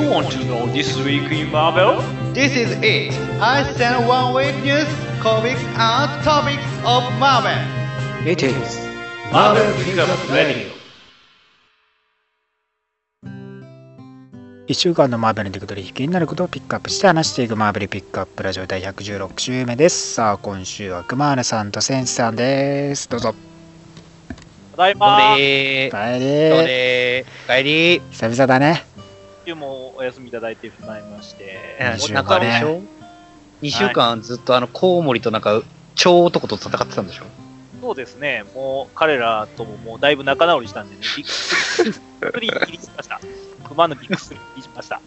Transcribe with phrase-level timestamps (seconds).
[0.00, 2.00] You want to know this week in Marvel?
[2.32, 3.12] This is it.
[3.38, 4.88] I send one week news,
[5.20, 7.60] comics, and topics of Marvel.
[8.24, 8.78] It is
[9.30, 10.72] Marvel Pickup Radio.
[14.68, 20.14] 1週間のマーベルで取り気になることをピックアップして話していくマーベルピックアップラジオ第116週目です。
[20.14, 23.06] さあ、今週は熊原さんとセンスさんです。
[23.06, 23.32] どうぞ。
[23.32, 25.36] どただいま。
[25.36, 26.14] れー。
[26.14, 26.18] 帰
[26.50, 27.56] どりれー。
[27.58, 28.86] 帰り久々だね。
[29.50, 31.58] 今日もお休みいただいてしまいまして。
[31.96, 32.82] 二週間なんかあれでしょ
[33.62, 35.60] ?2 週間ずっとあの、コウモリとなんか、
[35.96, 37.24] 超男と戦ってたんでしょ？
[37.80, 43.20] そうですね、もう彼らとももうだいぶ仲直りしたんでね、ビッグスリー、ビッグスリー入りしました。
[43.66, 45.00] 熊のビッグスリー入りしました。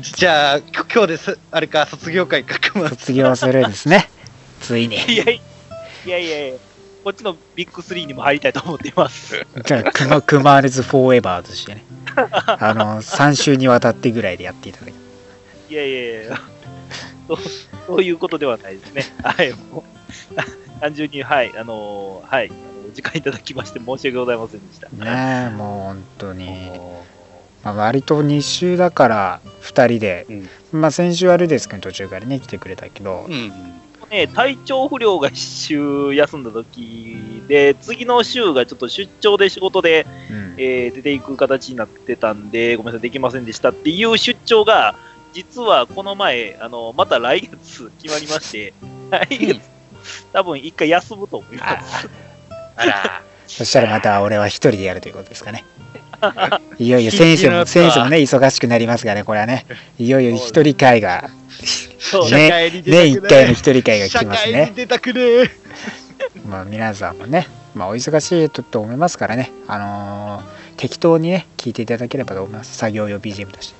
[0.00, 4.08] じゃあ、きょ今日です、あれか、卒業会か、熊卒業するんですね。
[4.60, 4.94] ついに。
[4.94, 5.40] いやいやい
[6.06, 6.54] やいやいや、
[7.08, 9.46] こっちのビッグスリーにも入りたいと思っています。
[9.64, 11.82] じゃあ、クマ、クマールズフォーエバーとしてね。
[12.20, 14.92] あの、3週にわたってぐらいでやっていただけ
[15.72, 16.40] いやいやいや、
[17.26, 17.38] そう
[17.86, 19.06] そういうことではないですね。
[19.22, 20.34] はい、もう、
[20.82, 22.52] 単純に、はい、あのーはい、
[22.90, 24.88] お時間いただきまして申し訳ございませんでした。
[24.88, 26.78] ねえ、もう本当に。
[27.64, 33.50] まあ、割と2週だから2人で、うんまあ先週あれですけど途中からね来てくれたけど、うん。
[34.10, 44.96] ね、体調不良が一週休んだ時で、次の週がちょっと出張で仕事で、うんえー出ていく形になってたんで、ごめんなさい、できませんでしたっていう出張が、
[45.32, 48.74] 実はこの前、あの、また来月決まりまして、
[49.10, 49.60] 来月、
[50.32, 52.08] 多分一回休むと思います。
[52.76, 53.22] あら。
[53.46, 55.64] そしたらまた俺は一人でやるということですかね。
[56.78, 59.66] いよいよ先生も 先生もね忙しくなりますがねこれはね
[59.98, 61.30] いよいよ一人会が
[61.98, 64.72] そうね社会に出たく年一回のね一人会が来社ます会にね。
[64.74, 65.50] 出たくね
[66.46, 72.78] まあ皆さんもね、まあお忙しいとと思いますからね、あのー適当にね聞いていただければと思います。
[72.78, 73.78] 作業用 BGM として。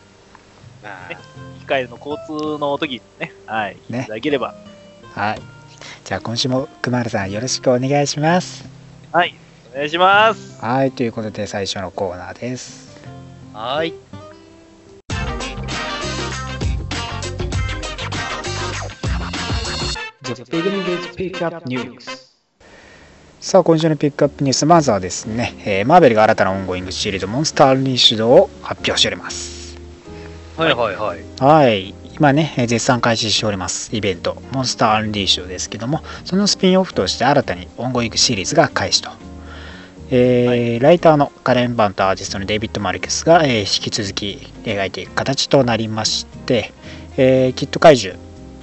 [1.61, 4.55] 機械の交通の時にね、はい、ねいただければ、
[5.15, 5.43] はい。
[6.05, 8.65] じゃあ今週も熊原さんよろしくお願いします。
[9.13, 9.35] はい、
[9.73, 10.61] お願いします。
[10.61, 12.99] はいということで最初のコーナーです。
[13.55, 13.95] はーい。
[23.41, 29.79] さあ今週のピックアップニュースまずはですね、えーマーベルが新たなオンゴイングシリーズモンスター・アンリッシュドを発表しております。
[30.57, 31.21] はいはいはい。
[31.41, 31.95] はい。
[32.17, 33.95] 今ねえー絶賛開始しております。
[33.95, 34.43] イベント。
[34.53, 39.11] モンスター・アンリッシュドですけどもそのスピンオフとして新たにオンゴイングシリーズが開始と。
[40.11, 46.73] えーライターのカレン・バンとアーティストのデイビッド・マルケスが、えー引き続き描いていく形となりまして、
[47.17, 48.19] えーキット怪獣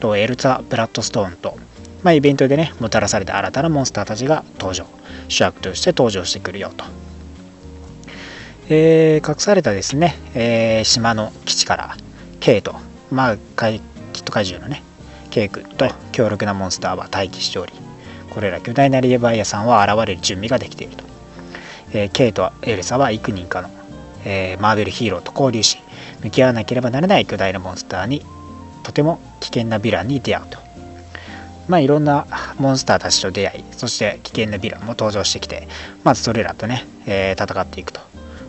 [0.06, 1.58] とエルザ・ブラッドストーンと、
[2.04, 4.86] まあ、イベントでねもたらされた新たなモンスターたちが登場。
[5.28, 6.86] 主役として登場してくるよと、
[8.70, 11.98] えー隠されたですね、えー島の基地から
[12.40, 12.76] ケイと、
[13.10, 13.80] まあ、怪
[14.14, 14.84] キット怪獣のね
[15.32, 17.74] ケイ君と強力なモンスターは待機しており
[18.30, 21.04] これら巨大なリエバイアさんは現れる準備ができていると。
[21.94, 23.70] えーケイとエルサは幾人かの、
[24.26, 25.80] えーマーベルヒーローと交流し
[26.22, 28.24] 向き合わなければならない巨大なモンスターに
[28.85, 30.59] とても危険なヴィランに出会うと。
[31.68, 32.28] まあいろんな
[32.59, 35.68] モンスターたちと出会いそして危険なヴィランも登場してきて
[36.03, 38.01] まずそれらとね、えー戦っていくと。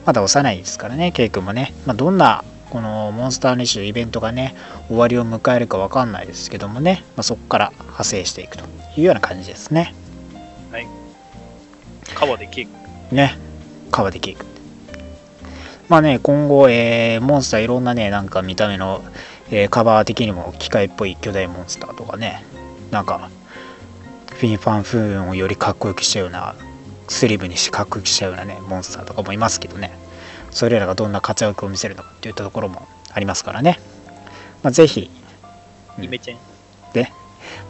[0.04, 4.54] まだ幼いですからねケイ君もね、まあ、どんなこのモンスターレッシュイベントがね
[4.88, 8.64] 終わりを迎えるかわかんないですけどもね、まあ、そこから派生していくと
[8.96, 9.94] いうような感じですね。
[12.14, 12.68] 川でケー
[13.10, 13.14] キ。
[13.14, 13.38] ね。
[13.90, 14.44] 川でケーク
[15.88, 19.04] まあね今後、えーモンスターいろんなねなんか見た目の、
[19.50, 22.44] えーカバー的にも機械っぽい巨大モンスターとかね
[22.90, 23.30] なんか
[24.34, 26.54] フィンファンフーンをよりかっこよくしたような
[27.08, 29.96] スリムにしてかっこよくしたようなねモンスターとかもいますけどね
[30.50, 33.78] それらがどんな活躍を見せるのかっていったところもありますからね、
[34.62, 35.10] まあ、ぜひ
[35.98, 36.38] うんイメチェン。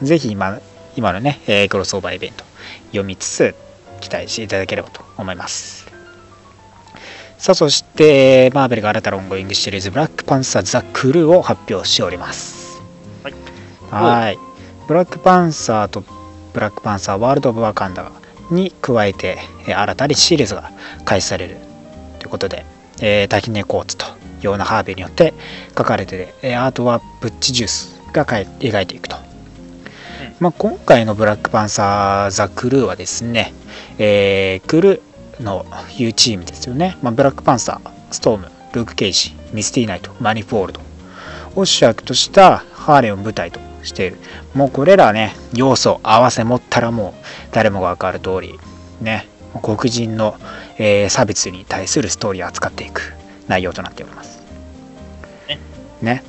[0.03, 0.61] ぜひ今
[0.97, 2.45] 今のね、えークロスオーバーイベント
[2.87, 3.55] 読みつつ
[4.01, 5.76] 期待していただければと思います。
[7.39, 12.81] さあそしてマーベルが新たなオンゴイングシリーズブラックパンサーザ・クルーを発表しております。
[13.23, 13.35] はい。
[13.91, 14.39] はい。
[14.89, 16.03] ブラックパンサーと
[16.53, 18.11] ブラックパンサーワールド・オブ・ワカンダ
[18.51, 20.73] に加えてえー新たにシリーズが
[21.05, 21.57] 開始される
[22.19, 22.65] ということで、
[23.01, 24.07] えー、タキネコーツと
[24.41, 25.35] ヨーナ・ハーベイによって
[25.77, 29.17] 書かれてアートはブッチ・ジュースが描いていくと。
[30.39, 33.55] まあ、今回のブラックパンサー・ザ・クルーはですね、
[33.99, 35.06] えークルー
[35.41, 35.67] の
[35.97, 36.97] いうチームですよね。
[37.03, 40.81] まあ、ブラックパンサー、ストーム、ルーク・ケイジ、ミスティナイト、マニフォールド
[41.55, 44.19] を主役としたハーレーを舞台としている。
[44.55, 48.59] もうこれらね、要素合わせ持ったらもう誰もが分かる通り、
[49.01, 49.29] ね、
[49.63, 50.37] 黒人の、
[50.79, 53.15] えー差別に対するストーリーを扱っていく
[53.49, 54.43] 内容となっております。
[56.03, 56.23] ね。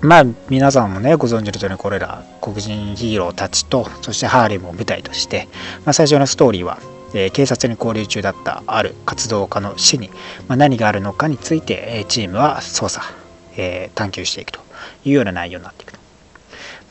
[0.00, 5.48] まあ皆さんもねご存知の通りこれら黒人ヒーローたちとそしてハーレムを舞台として、
[5.84, 6.78] まあ、最初のストーリーは、
[7.14, 10.10] えー警察に交流中だったある活動家の死に、
[10.48, 13.02] まあ、何があるのかについて、えーチームは捜査、
[13.56, 14.60] えー探求していくと
[15.04, 15.98] いうような内容になっていくと。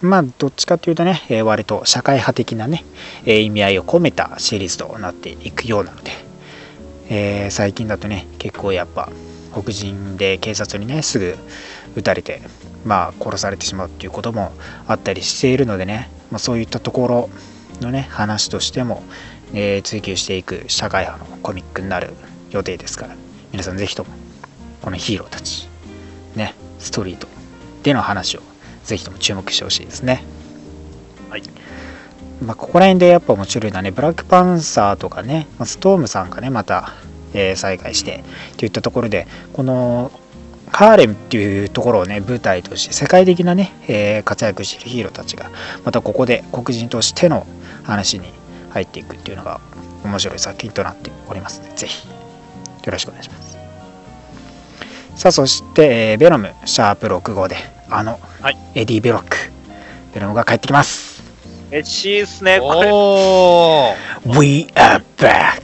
[0.02, 2.86] まあどっちかというとね、え割と社会派的なね、
[3.26, 6.12] え意味合いを込めたシリーズとなっていくようなので、
[7.10, 9.10] え最近だとね結構やっぱ
[9.54, 11.36] 黒人で警察にねすぐ
[11.96, 12.42] 撃たれて
[12.86, 14.52] まあ殺されてしまうっていうことも
[14.88, 17.30] あったりしているのでね、まあ、そういったところ
[17.82, 19.02] のね話としても、
[19.54, 22.14] えー追求していく社会派のコミックになる
[22.52, 23.16] 予定ですから
[23.52, 24.10] 皆さんぜひとも
[24.82, 25.68] このヒーローたち
[26.36, 27.28] ねストリート
[27.84, 28.42] での話を
[28.88, 30.24] ぜひとも注目してほしいですね。
[31.30, 31.44] はい。
[32.42, 36.94] まあ、ここら辺でやっぱ面白いのはね、ブラックパンサーとかね、まあストームさんがね、また、
[37.34, 38.24] えー再開して、
[38.56, 40.12] といったところで、この、
[40.72, 45.52] ハーレムっていうところをね、舞台として、世界的なね、えー活躍しているヒーローたちが、
[45.84, 47.46] またここで黒人としての
[47.84, 48.32] 話に
[48.78, 49.60] 入っていくっていうのが、
[50.04, 52.14] 面白い作品となっておりますので、ぜひ、よ
[52.92, 53.58] ろしくお願いします。
[55.16, 57.58] さあ、そして、えーベノム、シャープ6号で、
[57.90, 59.38] あの、はいエディ・ブロック、
[60.14, 61.24] ベノムが帰ってきます。
[61.72, 62.90] めっちゃいいっすね、これ。
[62.92, 65.62] おー We are back!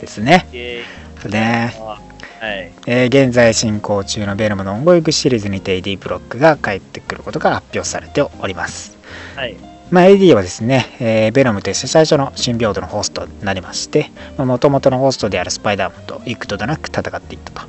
[0.00, 0.46] ですね。
[0.52, 0.84] え
[1.28, 2.72] ねーはい。
[2.86, 8.96] えー現在進行中のベノムのゴイクシリーズにてエディ・ブロックが帰ってくることが発表されております。
[9.34, 9.73] はい。
[9.94, 17.60] まあ、エディはですね、えーベノムとして最初のシンビオートのホストになりまして、もともとのホストであるスパイダーマンと幾度となく戦っていったと。
[17.60, 17.68] ま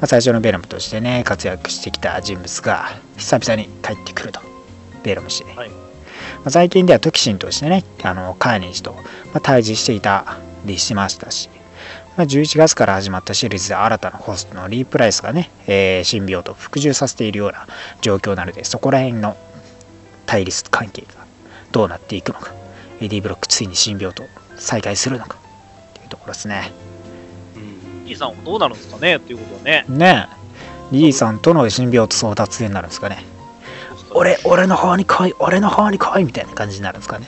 [0.00, 4.40] あ、最初のベノムとしてね、活躍してきた人物が久々に帰ってくると。
[5.04, 5.54] ベノム氏ね。
[5.54, 5.76] はいま
[6.46, 9.02] あ、最近ではトキシンとしてね、あのカーネージと、ま
[9.34, 11.48] あ、対峙していたりしましたし、
[12.16, 17.68] まあ、11月から始まったシリーズで新たなホストのリー・プライスがね、えー、シンビオートを服従させているような
[18.00, 19.36] 状況なので、そこら辺の
[20.26, 21.23] 対立関係が
[21.74, 22.54] どうなっていくのか、
[23.00, 24.22] エディ・ブロックついにシンビオートと
[24.56, 25.38] 再会するのか、
[25.94, 26.70] というところですね。
[28.06, 29.16] リーさんはどうなるんですかね？
[29.16, 29.84] っていうことはね。
[29.88, 30.28] ね
[30.92, 33.24] え、リーさんとのシンビオート争奪戦になるんですかね。
[34.12, 37.26] 俺、俺の方に来い、俺の方に来いみたいな感じになるんですかね。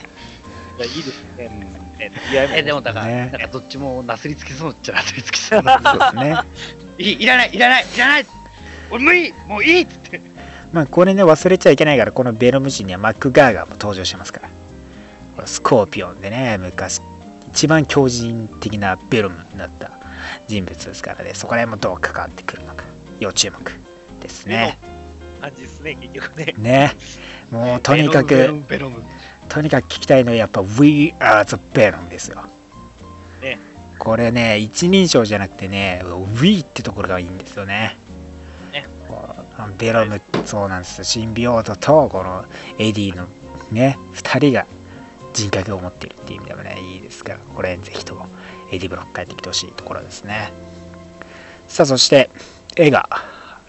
[0.77, 1.49] いや、いいですね。
[1.99, 5.81] ねいやえ、でもだから、ねなんかどっちもなすりつけそうっちゃなすりつけそうな。
[5.83, 6.37] そうですね。
[6.99, 8.25] いいいらない、いらない、いらない
[8.89, 10.21] 俺もういいもういいっつって。
[10.73, 14.41] まあこれね忘れちゃいけないからこのベノムシにはマック・ガーガーも登場してますか
[15.37, 15.47] ら。
[15.47, 16.99] スコーピオンでね昔
[17.49, 19.91] 一番強靭的なベロムになった
[20.47, 21.33] 人物ですからね。
[21.33, 22.85] そこら辺もどう関わってくるのか。
[23.19, 23.59] 要注目
[24.19, 24.77] ですね。
[25.39, 26.55] 感じですね、結局ね。
[26.57, 26.91] ね。
[27.51, 28.63] もうとにかく
[29.47, 32.45] とにかく聞きたいのはやっぱ We are the Venom ですよ。
[33.41, 33.59] ね。
[33.99, 36.01] これね一人称じゃなくてね
[36.41, 37.97] We ってところがいいんですよね
[39.77, 41.03] ベノムそうなんですよ。
[41.03, 42.45] シンビオートとこの
[42.77, 43.27] エディの
[43.71, 44.65] ね2人が
[45.33, 48.27] 人格を持っているっていう意味でもねいいですからこれぜひとも
[48.71, 50.51] エディブロック帰ってきてほしいところですね。
[51.67, 52.29] さあそして
[52.75, 53.09] 映画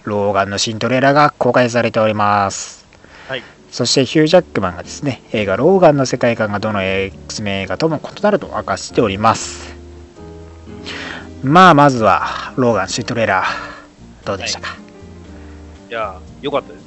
[0.03, 2.85] ローガンの新トレーラーが公開されております。
[3.27, 3.43] はい。
[3.71, 9.75] そしてヒュージャックマンがですね映画ローガンの世界観がどの X メン映画とも異なると明かしております。
[11.43, 14.88] まあまずはローガン新トレーラーどうでしたか、い
[15.93, 16.85] や、よかったです。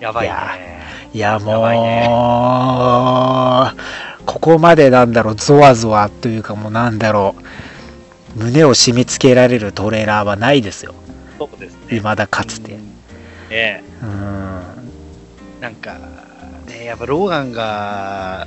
[0.00, 0.78] やばいいやね。
[1.12, 2.08] いやもう、やばいね
[4.26, 7.34] ここまでなんだろうゾワゾワというかもうなんだろ
[8.36, 10.94] う胸を締め付けられるトレーラーはないですよ
[11.38, 11.80] そうですね。
[11.88, 12.94] 未だかつてうん
[13.48, 14.62] ねうん
[15.60, 15.98] なんか、
[16.66, 18.46] ね、やっぱローガンが、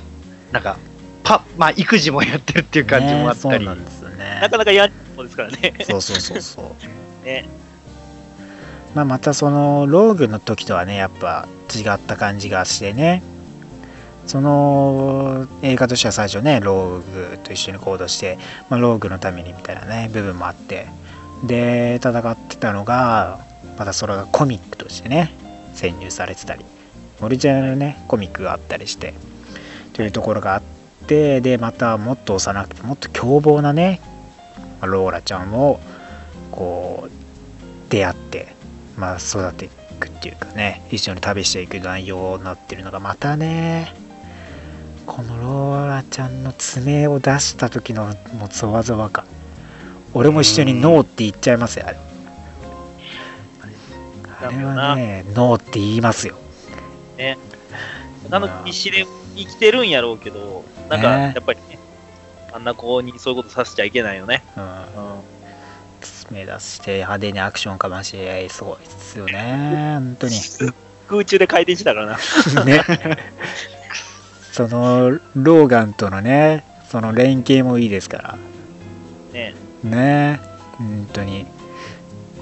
[0.50, 0.78] なんか、
[1.22, 5.74] パまあ、育児もやってるっていう感じもあったり、ねそうなんですよねなかなかやんそうですからね。
[5.84, 6.74] そうそうそうそう
[7.26, 7.46] ね。
[8.94, 13.22] まあまたそのローグの時とはねやっぱ違った感じがしてね。
[14.26, 18.38] その映画としては最初ねローグと一緒に行動して、
[18.70, 20.86] まあ、ローグのためにみたいなね部分もあって。
[21.44, 23.40] で戦ってたのが
[23.76, 25.32] またそれがコミックとしてね
[25.74, 26.64] 潜入されてたり。
[27.20, 29.14] オリジナルのねコミックがあったりして。
[29.92, 30.62] というところがあっ
[31.06, 34.00] てでまたもっと幼くてもっと凶暴なね
[34.80, 35.80] まあローラちゃんを
[36.50, 38.54] こう出会って
[38.96, 43.94] まあ育てていくっていうかね一緒に旅していく内容になってるのがまたね
[45.06, 49.26] このローラちゃんの爪を出した時のもうゾワゾワ感
[50.14, 51.98] 俺も一緒にノーって言っちゃいますよあれ。
[54.44, 56.36] あれはねノーって言いますよ。
[58.30, 59.06] あの必死で
[59.36, 61.32] 生きてるんやろうけど、なんか、ね。
[61.34, 61.78] やっぱりね、
[62.52, 64.42] あんな子にそういうことさせちゃいけないよね。
[64.56, 64.64] うん。
[64.64, 64.80] うん。
[66.32, 68.16] 目指して派手にアクションかまし
[68.48, 70.34] すごいですよね本当に。
[71.08, 72.18] 空中で回転してたからな。
[72.64, 72.82] ね。
[74.52, 78.38] そのローガンとのねその連携もいいですから。
[79.32, 79.54] ね。
[79.82, 80.40] ね
[80.78, 81.46] 本当に、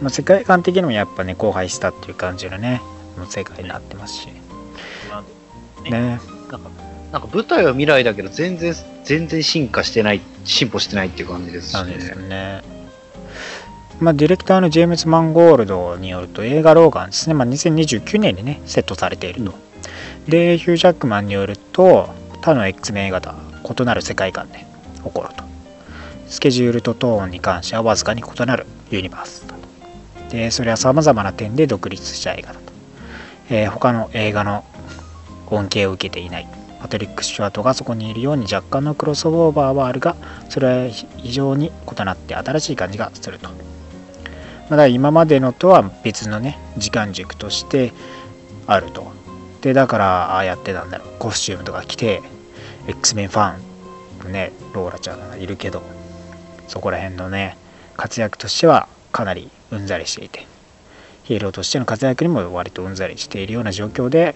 [0.01, 2.81] まあ、世界観的にもやっぱね荒廃したっていう感じのね
[3.29, 4.29] 世界になってますし。
[5.85, 5.91] ね。
[5.91, 6.21] ね。
[6.51, 6.71] なんか、
[7.13, 12.80] なんか舞台は未来だけど、全然、全然進化してない、進歩してないっていう感じですしなんですよね。
[14.01, 19.53] まあ、ディレクターのジェームズ・マンゴールドによると映画「ローガン」ですね、まあ、2029年にねセットされていると、
[20.27, 23.37] でヒュージャックマンによると他の X メン映画とは
[23.79, 24.65] 異なる世界観で
[25.05, 25.45] 起こると。
[26.29, 29.55] スケジュールとトーンに関してはわずかに異なるユニバースだ
[30.29, 30.35] と。
[30.35, 32.61] でそれはさまざまな点で独立した映画だと、
[33.51, 34.65] えー他の映画の
[35.49, 36.49] 恩恵を受けていない。
[36.81, 40.17] パトリック・スチュワートがそこにいるように若干のクロスオーバーはあるが
[40.49, 43.51] それは非常に異なって新しい感じがすると。
[44.71, 47.93] まだ今までのとは別のね時間軸として
[48.67, 49.13] あると。
[49.61, 51.09] でだからああやってなんだろう。
[51.19, 52.23] コスチュームとか着て
[52.87, 53.57] X メンファ
[54.29, 55.83] ンねローラちゃんがいるけど
[56.69, 57.59] そこら辺のね
[57.97, 60.47] 活躍としてはかなりうんざりしていて。
[61.25, 64.35] ヒーローとしての活躍にも割とうんざりしているような状況で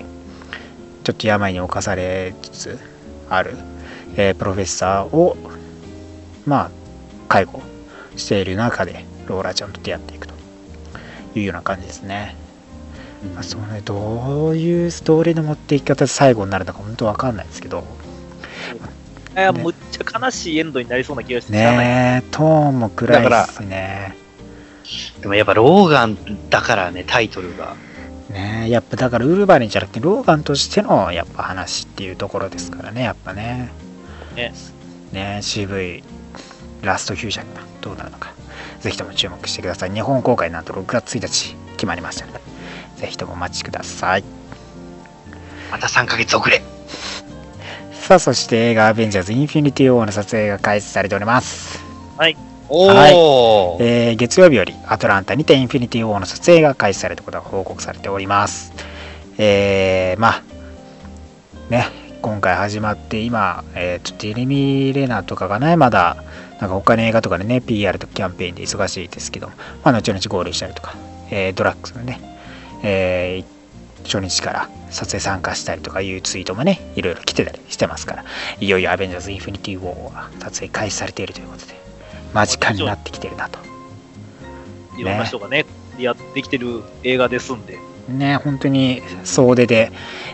[1.02, 2.78] ちょっと病に侵されつつ
[3.28, 3.56] ある、
[4.16, 5.36] えープロフェッサーを
[6.46, 6.70] まあ
[7.28, 7.62] 介護
[8.16, 10.34] している中でローラちゃんと出会っていくと
[11.34, 12.36] いうような感じですね。
[13.34, 17.82] まあ、そうねどういうストーリーの持っていき方で最後になるのか本当わかんないですけど
[19.34, 24.16] いや、ねむっちゃ悲しいエンドになりそうな気がしてねえトーンも暗いですね。
[25.20, 27.74] でもやっぱローガンだからね、タイトルが。
[28.28, 33.70] ねえやっぱだからウルヴァリンじゃなくてローガンとしてのやっぱ話っていうところですからねやっぱね。
[34.34, 34.52] ね
[35.12, 36.02] ねえ渋い
[36.82, 38.33] ラストフュージョンがどうなるのか
[38.84, 39.90] ぜひとも注目してください。
[39.90, 42.40] 日本公開なんと6月1日決まりましたので
[42.96, 44.24] ぜひともお待ちください。
[45.70, 46.62] また3ヶ月遅れ。
[47.92, 51.82] さあそして映画「アベンジャーズ・インフィニティ・ウォー」の撮影が開始されております、
[52.68, 58.74] おー、えー月曜日よりアトランタにてインフィニティ・ウォーの撮影が開始されたことが報告されております。
[59.38, 60.42] えー、まあ
[61.70, 61.88] ね
[62.20, 66.22] 今回始まって今、えー、ちょっとエレミレナとかがねまだ
[66.64, 69.48] なんか他の映画とかでね PR とかキャンペーンで忙しいですけど
[69.84, 70.94] まあ後々合流したりとか、
[71.30, 72.20] えードラッグスのね、
[72.82, 73.54] えー
[74.04, 78.24] 初日から撮影参加したりとかいうツイートもねいろいろ来てたりしてますから
[78.60, 81.74] いよいよアベンジャーズ・インフィニティ・ウォーが撮影開始されているということで
[82.34, 83.58] 間近になってきてるなと。
[84.98, 85.64] いろんな人がね、
[85.98, 87.78] やってきてる映画ですんで。
[88.08, 89.90] ね本当に総出で、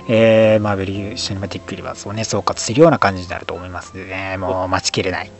[0.08, 4.68] えーマーベル・シネマティック・ユニバースをね総括するような感じになると思いますのでねもう。
[4.68, 5.30] 待ちきれない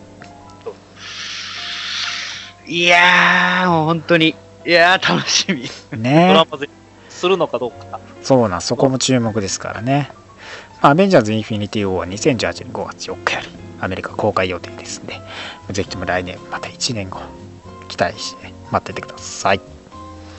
[2.71, 4.37] いやー、もう本当に。
[4.65, 5.65] いやー、楽しみ。
[5.91, 6.71] ドねラマで
[7.09, 7.99] するのかどうか。
[8.23, 10.13] そうなんそこも注目ですからね。
[10.81, 13.49] まあアベンジャーズ・インフィニティ・ウォーは2018年5月4日より
[13.81, 15.21] アメリカ公開予定ですんで。
[15.73, 17.21] ぜひとも来年また1年後
[17.89, 19.61] 期待して待っててください。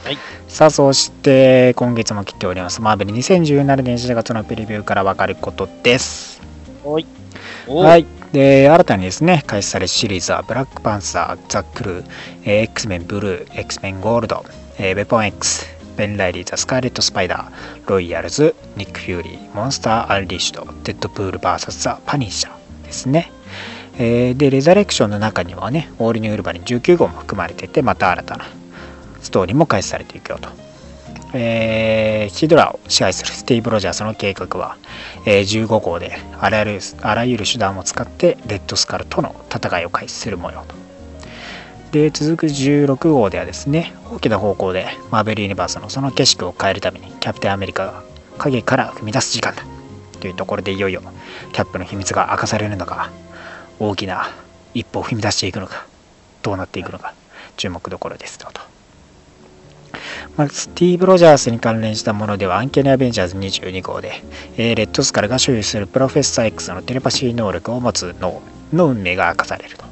[0.05, 0.17] はい。
[0.47, 2.81] さあそして今月も来ております。
[2.81, 6.40] マーベル2017年7月のプレビューから分かることです
[6.83, 7.05] はい。
[7.67, 8.05] はい。
[8.31, 12.05] で、新たにですね、開始されるシリーズは、ブラックパンサー、ザ・クルー、
[12.45, 14.45] えー X メンブルー、X メンゴールド、
[14.77, 23.31] えーベポン X、ベン・ライリー、ザ・スカーレット・スパイダー、ロイヤルズ、ニック・フューリー、モンスター・アンリーシュド、デッドプール VS ザ・パニッシャーですね。
[23.97, 28.45] えーで、レザレクションの中にはね、オールニューウルバリン19号も含まれてて、また新たな
[29.21, 30.60] ストーリーも開始されていくよと。
[31.33, 34.77] えーヒドラを支配するスティーブ・ロジャースの計画は、
[35.25, 40.75] えー15号であらゆるあらゆる手段を使ってレッドスカルとの戦いを開始する模様と。
[41.91, 48.03] で続く16号ではですね大きな方向でマーベル・ユニバースのその景色を変えるためにキャプテンアメリカが
[48.37, 49.63] 影から踏み出す時間だ
[50.21, 51.01] というところでいよいよ
[51.51, 53.11] キャップの秘密が明かされるのか
[53.77, 54.29] 大きな
[54.73, 55.85] 一歩を踏み出していくのか
[56.43, 57.13] どうなっていくのか
[57.57, 58.70] 注目どころですと。
[60.37, 64.23] ま、スティーブ・ロジャースに関連したものでは、アンケニア・ベンジャーズ22号で、
[64.57, 69.83] えーレッドスカルが所有するプロフェッサー X のテレパシー能力を持つ脳の運命が明かされると。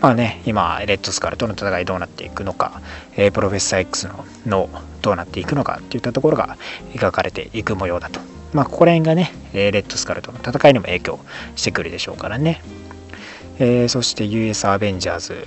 [0.00, 2.80] まあね、今、レッドスカルとの戦いどうなっていくのか、
[3.16, 4.70] えープロフェッサー X の脳
[5.02, 6.56] どうなっていくのかといったところが
[6.94, 8.20] 描かれていく模様だと。
[8.54, 11.18] まあ、ここら辺がね、えーレッドスカルとの戦いにも影響
[11.56, 12.62] してくるでしょうからね。
[13.58, 15.46] えーそして US アベンジャーズ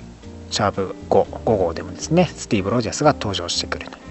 [0.50, 4.01] シャープ 5, 5号でもですね、スティーブ・ロジャースが登場してくると。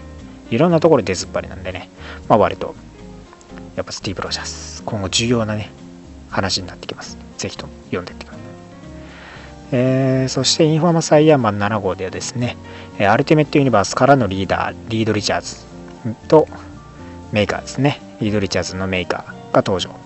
[0.52, 1.90] いろんなところで出ずっぱりなんでね、
[2.28, 2.76] まあ割と、
[3.76, 5.72] やっぱスティーブ・ロジャース、今後重要なね、
[6.30, 7.18] 話になってきます。
[7.38, 8.42] ぜひとも読んでってください。
[9.74, 12.58] えーそしてインフォーマスアイアンマン7号ではですね、
[13.00, 15.58] えーアルティメットユニバースからのリーダー、リード・リチャーズ
[16.28, 16.48] と
[17.32, 18.02] メーカーですね。
[18.20, 19.90] リード・リチャーズのメーカーが登場。
[19.90, 19.98] ま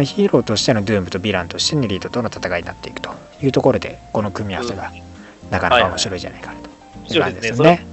[0.00, 4.92] あヒーローとしてのドゥームとヴィランとしてのリードとの戦いになっていくというところで、この組み合わせが
[5.50, 6.58] なかなか面白いじゃないかな
[7.08, 7.86] という感じですね。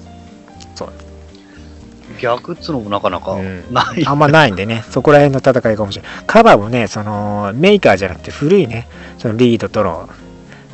[2.21, 3.63] 逆っつうのもなかなかうん。
[3.71, 4.05] ない。
[4.05, 6.07] あんまないんでね、 そこら辺の戦いが面白い。
[6.27, 8.87] カバーもね、そのメーカーじゃなくて古いね、
[9.17, 10.09] そのリードとの、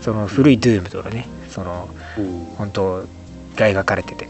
[0.02, 1.90] その古いドゥームとのね、その
[2.58, 3.06] 本当
[3.56, 4.28] が描かれてて、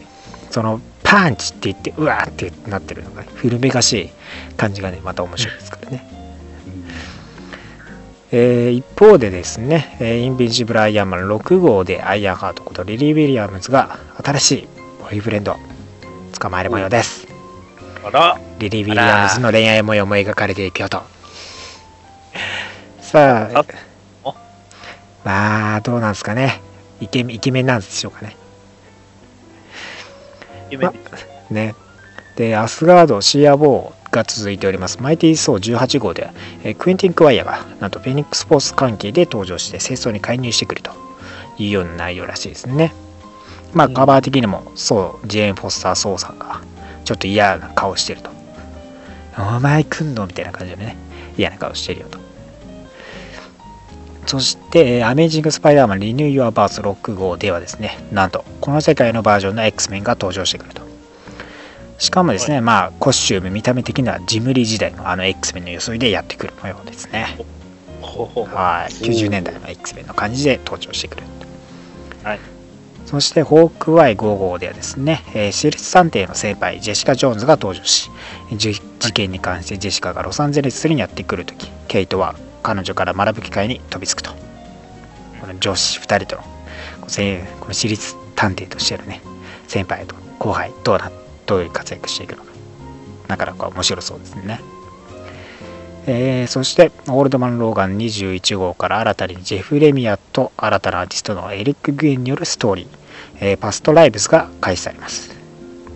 [0.50, 4.10] そのパンチって言って、うわーってなってるのが、古めかしい
[4.56, 6.08] 感じがね、また面白いですからね。
[8.30, 14.68] えー一方でですね、えーインビジブル・アイアンマン6号でアイアンハートことリリー・ウィリアムズが新しい
[15.00, 15.52] ボーイフレンド。
[15.52, 15.56] を
[16.38, 17.26] 捕まえる模様です。
[18.04, 21.02] あら、リリー・ウィリアムズの恋愛模様も描かれていくよと。
[23.00, 23.64] さああ
[24.24, 24.34] あ、
[25.24, 26.60] まあ、どうなんですかね。
[27.00, 28.36] イケイケメンなんでしょうかね。
[30.70, 30.88] 夢
[31.50, 31.74] ね。
[32.36, 35.02] で、アスガード、シーアボーが続いております。
[35.02, 40.92] マイティー・ソー18号では、えークエンティン・クワイアが、なんとフェニックス・フォース関係で登場して、清掃に介入してくると
[41.58, 42.94] いうような内容らしいですね。
[43.74, 46.60] まあ、カバー的にも、そう、ジェーン・フォスター・ソーさんが、
[47.04, 48.30] ちょっと嫌な顔してると。
[49.38, 50.26] お前来んの？
[50.26, 50.96] みたいな感じでね、
[51.36, 52.18] 嫌な顔してるよと。
[54.26, 60.82] そして、えーアメージング・スパイダーマン・リニュー・ユア・バース6号ではですね、なんと、この世界のバージョンの X メンが登場してくると。
[61.98, 67.38] しかもですね、まあ、コスチューム、見た目的にはジムリ時代のあの X メンの装いでやってくる模様ですね。
[68.00, 71.24] はい、90年代の X メンの感じで登場してくる。
[72.22, 72.40] はい。
[73.08, 78.10] そして、ホークアイ5号ではですね、えー私立探偵の先輩、ジェシカ・ジョーンズが登場し、
[78.50, 84.32] 事件に関してジェシカがロサンゼルスにやってくるとき、ケイトは彼女から学ぶ機会に飛びつくと。
[85.40, 89.22] この女子2人との、この私立探偵としてのね、
[89.68, 91.10] 先輩と後輩、どうな、
[91.46, 92.52] どういう活躍していくのか、
[93.28, 94.60] なかなか面白そうですね。
[96.06, 102.97] えーそして、オールドマン・ローガン21号から新たにジェフ・レミアと新たなアーティストのエリック・グエンによるストーリー、
[103.40, 105.30] えーパストライブスが開始されます。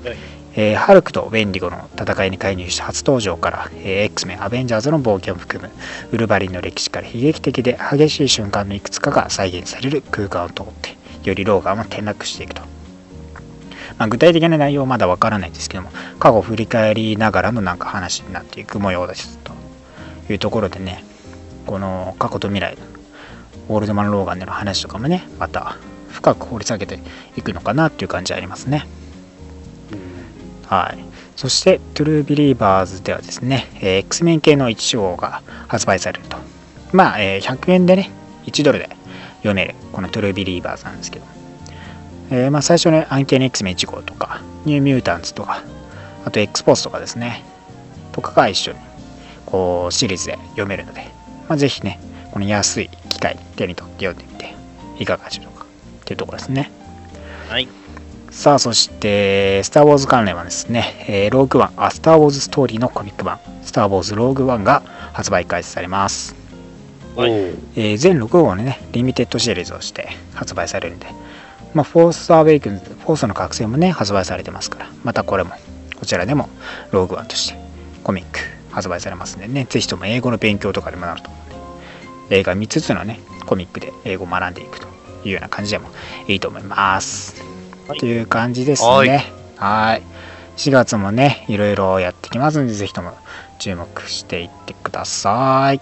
[0.05, 0.17] はい
[0.55, 5.71] えーハルクとウェンディゴの戦いに介入した初登場から、えー X メン、アベンジャーズの冒険を含む
[6.13, 12.63] ウルヴァリンの歴史から悲劇的で激しい瞬間のいくつかが再現される空間を通って、よりローガンは転落していくと。
[13.99, 19.53] まあ、具体的な内容はまだわからないんですけども、過去を振り返りながらのなんか話になっていく模様ですと
[20.31, 21.05] いうところでね、
[21.67, 22.77] この過去と未来、
[23.69, 25.77] オールドマン・ローガンでの話とかもね、また
[26.13, 27.01] 深く掘り下げて
[27.37, 28.87] いくのかなっていう感じありますね。
[30.67, 31.05] はい。
[31.37, 36.37] そして、トゥルービリーバーズではですね、えー X メン系の1章が発売されると。
[36.93, 38.11] まあ、えー100円でね、
[38.47, 38.89] 1ドルで
[39.39, 41.25] 読める、このトゥルービリーバーズなんですけど、
[42.31, 45.63] えーまあ、最初ね、アンケーニ X メン1号とか、ニューミュータンツとか、
[46.25, 47.43] あと X ポスとかですね、
[48.13, 48.79] とかが一緒に、
[49.47, 51.03] こう、シリーズで読めるので、
[51.49, 51.99] まあ、ぜひね、
[52.31, 54.55] この安い機会に手に取って読んでみて、
[54.99, 55.52] いかがでしょうか
[56.13, 56.71] っていうところですね。
[57.49, 57.69] はい。
[58.31, 66.35] さあ、そして、スター・ウォーズ関連はですね、えーローグワン、あ、スター・ウォーズ・ストーリーのコミック版、スター・ウォーズ・ローグワンが発売開始されます。
[67.15, 67.31] はい。
[67.31, 71.07] えー全6号のね、リミテッドシリーズとして発売されるんで、
[71.75, 75.51] まあ、フォース・アウェイクンズ、フォースの覚醒もね、発売されてますから、またこれも、
[75.99, 76.49] こちらでも、
[76.91, 77.59] ローグワンとして、
[78.03, 81.39] コミック発売されますんでね、ぜひとも英語の勉強とかでもなると思
[82.23, 84.92] うんで、映画見つつのね、コミックで英語を学んでいくと
[85.25, 85.89] いうような感じでも
[86.29, 87.41] いいと思います。
[87.89, 89.25] はいという感じですはいね。
[89.57, 90.03] はい。
[90.57, 93.17] 4月もね、いろいろやってきますんで、ぜひとも
[93.59, 95.81] 注目していってください。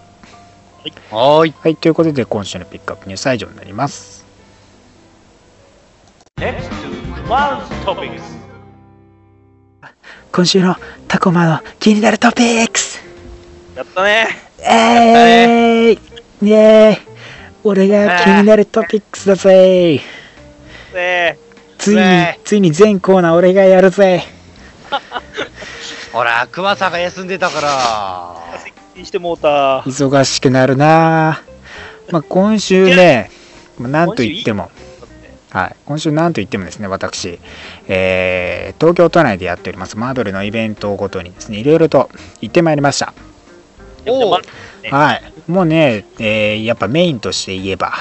[1.11, 1.55] はーい。
[1.61, 4.25] はい、ということで今週のピックアップニュースは以上になります。
[6.39, 8.23] Next to Cloud's Topics.
[10.33, 10.77] 今週の
[11.09, 13.03] タコマの気になるトピックス
[13.77, 14.29] やったね。
[14.63, 15.99] えーい
[16.43, 17.10] イエーイ
[17.63, 20.01] 俺が気になるトピックスだぜ。
[20.95, 21.39] ね
[21.79, 24.25] ついにね、ついに全コーナー俺がやるぜ。
[26.13, 29.05] ほら、熊さんが休んでたから。
[29.05, 29.81] してもうた。
[29.81, 31.43] 忙しくなるな。
[32.09, 33.31] ぁまあ今週ね、
[33.79, 34.71] まあなんと言っても、
[35.51, 37.39] はい、今週なんと言ってもですね、私、
[37.89, 39.99] えー東京都内でやっております。
[39.99, 43.13] マーベルのイベントごとにですね、いろいろと行ってまいりました。
[44.07, 44.41] おう
[44.83, 47.93] ねはい、もうね、えーやっぱメインとして言えば、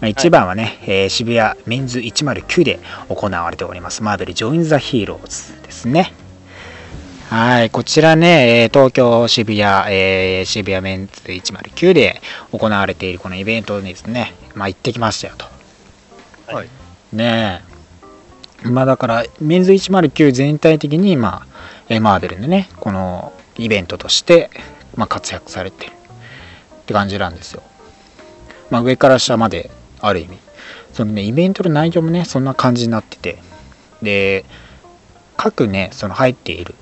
[0.00, 6.12] まあ一番はね、えー渋谷メンズ109で行われております、マーベル・ジョイン・ザ・ヒーローズですね。
[7.28, 9.62] はい、こちらね、えー東京渋谷、
[9.94, 12.20] えー渋谷メンズ109で
[12.52, 15.46] 行われているこのイベントにですね、まあ行ってきましたよと。
[16.54, 16.68] はい。
[17.12, 17.62] ね
[18.64, 18.68] え。
[18.68, 21.46] まあだから、メンズ109全体的に、まあ、
[21.88, 24.50] えーマーベルのね、このイベントとして、
[24.94, 25.92] まあ活躍されてる
[26.92, 27.62] って感じなんですよ。
[28.70, 30.38] まあ上から下まである意味。
[30.92, 33.38] そのね、イベントの内容もね、そんな感じになってて。
[34.02, 34.44] で、
[35.36, 36.74] 各ね、その入っている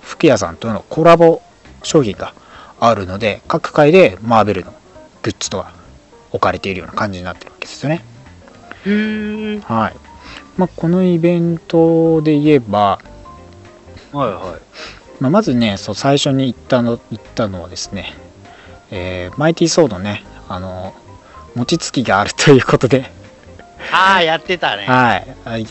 [0.00, 1.42] 服屋さんとのコラボ
[1.82, 2.34] 商品が
[2.78, 4.72] あるので、各回でマーベルの
[5.22, 5.72] グッズとか
[6.30, 8.04] 置かれているような感じになってるわけですよね。
[8.86, 9.60] うん。
[9.60, 9.96] はい。
[10.56, 13.00] まあ、このイベントで言えば、
[14.12, 15.22] はいはい。
[15.22, 18.14] まあ、まずね、そう最初に行ったの行ったのはですね、
[18.90, 20.94] えーマイティーソードね、あの、
[21.54, 23.10] 餅つきがあるということで、
[23.92, 24.84] ああ、やってたね。
[24.86, 25.16] は
[25.58, 25.66] い、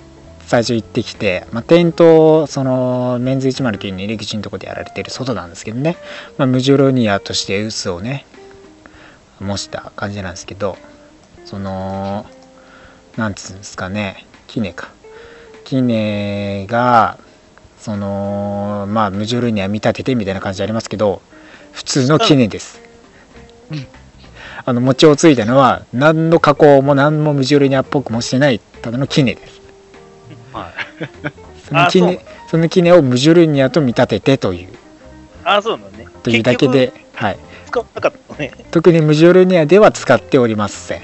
[0.48, 5.98] 最初行ってきて、まあ、店頭、そのメンズ109の入り口のところでやられてる外なんですけどね、
[6.38, 8.26] まあ、ムジョロニアとして臼をね、
[9.40, 10.78] 模した感じなんですけど、
[11.46, 12.26] その、
[13.18, 14.90] なんつうんですかね、キネか。
[15.64, 17.18] キネが、
[17.80, 21.22] その、まあ、ムジョロニア見立ててみたいな感じありますけど、
[21.74, 22.87] 普通のキネです。
[24.66, 29.62] あの餅をついたのは何の加工も何もムジョルニアっぽくもしてないただのキネです。
[30.52, 30.74] は
[31.68, 34.70] そのキネそのキネをムジョルニアと見立ててという。
[35.44, 36.08] あ、そうなんね。
[36.24, 38.52] というだけで、はい、使わなかったね。
[38.72, 41.02] 特にムジョルニアでは使っておりません。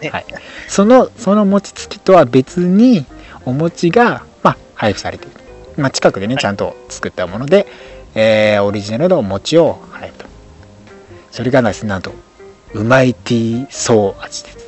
[0.00, 0.10] ね。
[0.10, 0.26] はい、
[0.68, 3.04] そのその餅つきとは別に
[3.44, 5.36] お餅が、まあ、配布されている、
[5.76, 7.66] まあ、近くでねちゃんと作ったもので、
[8.14, 10.19] えーオリジナルのお餅を配布と
[11.30, 12.12] それがですねなんと
[12.74, 14.44] うまいティーソー味。
[14.44, 14.60] です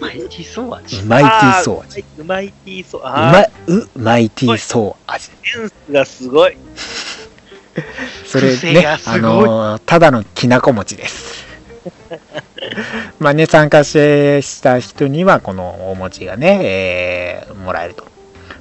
[0.00, 1.00] マイティソー味？
[1.00, 2.04] うまいティーソー味。
[2.18, 3.00] うまいティーソー。
[3.00, 3.32] うあ
[3.68, 5.30] まうマイティーソー味。
[5.30, 6.56] ーセンスがすごい。
[8.26, 11.44] それ癖ねあのーただのきなこ餅です。
[13.18, 18.04] まあね参加した人にはこのお餅がね、えーもらえると。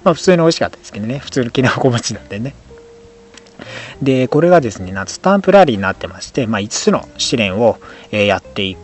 [0.03, 1.17] まあ普通に美味しかったですけどね。
[1.19, 2.53] 普通のきなこ餅なんでね
[4.01, 7.79] でこれがですねスタンプラリーになってまして、まあ、5つの試練を、
[8.11, 8.77] えーやってい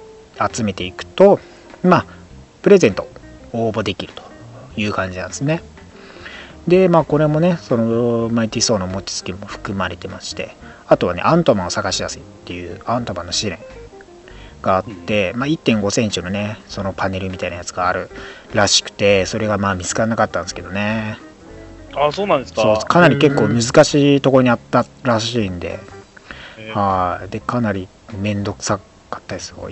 [0.52, 1.40] 集めていくと
[1.84, 2.06] まあ
[2.62, 3.08] プレゼント
[3.52, 4.24] 応募できると
[4.76, 5.62] いう感じなんですね。
[6.68, 10.56] でまあこれもねそのマイティーソーの餅つきも含まれてまして
[10.88, 13.60] あとはねアントマンを探し出せっていうアントマンの試練
[14.62, 18.10] があって、まあ、1 5センチのねそのパネルみたいなやつがある
[18.54, 21.18] らしくてそれがまあ見つからなかったんですけどね
[21.96, 22.62] あ、そうなんですか。
[22.62, 25.80] そうかなり結構難しいところにあったらしいんで。
[26.74, 27.30] はい。
[27.30, 28.80] でかなり面倒くさ
[29.10, 29.50] かったです。
[29.50, 29.70] よ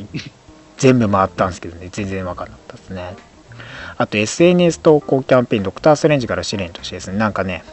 [0.77, 1.89] 全部回ったんですけどね。
[1.91, 3.15] 全然分かんなかったですね。
[3.97, 7.17] あと SNS 投稿キャンペーンドクター・ストレンジから試練としてですね。
[7.17, 7.63] なんかね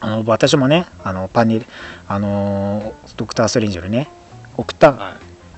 [0.00, 1.66] あの私もねあのパネル
[2.08, 4.08] あのドクター・ストレンジのね
[4.56, 5.14] 送ったはい。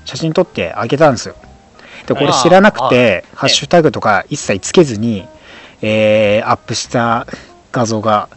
[0.07, 1.35] 写真撮ってあげたんですよ。
[2.07, 5.27] でこれ知らなくてハッシュタグとか一切つけずに、
[5.81, 7.27] えーアップした
[7.71, 8.29] 画像が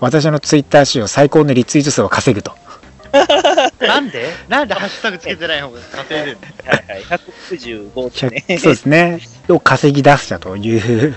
[0.00, 2.52] 私のツイッター史上最高のリツイート数を稼ぐと。
[3.80, 4.28] なんで？
[4.48, 4.74] なんで？
[4.74, 7.02] ハッシュタグつけてない方が稼いでるはいはい。
[7.02, 8.44] 165ですね。
[8.48, 9.20] 100そうですね。
[9.48, 11.16] を稼ぎ出したという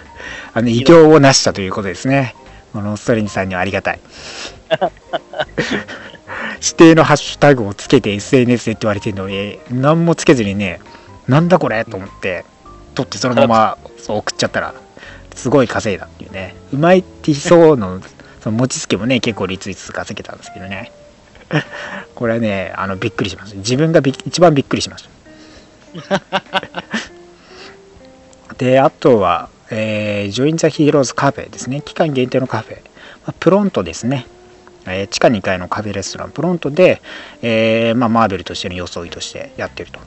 [0.54, 2.36] あの偉業を成したということですね。
[2.74, 4.00] このストレンジさんにはありがたい。
[6.62, 10.80] 指定のハッシュタグをつけて SNS でって言われてるのに何もつけずにね
[11.28, 12.46] なんだこれと思って
[12.96, 14.74] 撮ってそのままそう送っちゃったら
[15.40, 16.54] すごい稼いだっていうね。
[16.74, 18.02] うまいティソーの
[18.44, 20.92] その餅つきもね結構リツイート数稼げたんですけどね。
[22.14, 25.08] これはねあのびっくりしました自分がび一番びっくりしまし
[26.08, 26.22] た
[28.58, 31.82] であとは、えー、ジョイン・ザ・ヒーローズカフェですね。
[31.82, 32.82] 期間限定のカフェ、ま
[33.28, 34.28] あプロントですね、
[34.86, 36.32] えー地下2階のカフェレストラン。
[36.32, 37.02] プロントで、
[37.42, 40.00] えーまあ、マーベルとしての装いとしてやってると、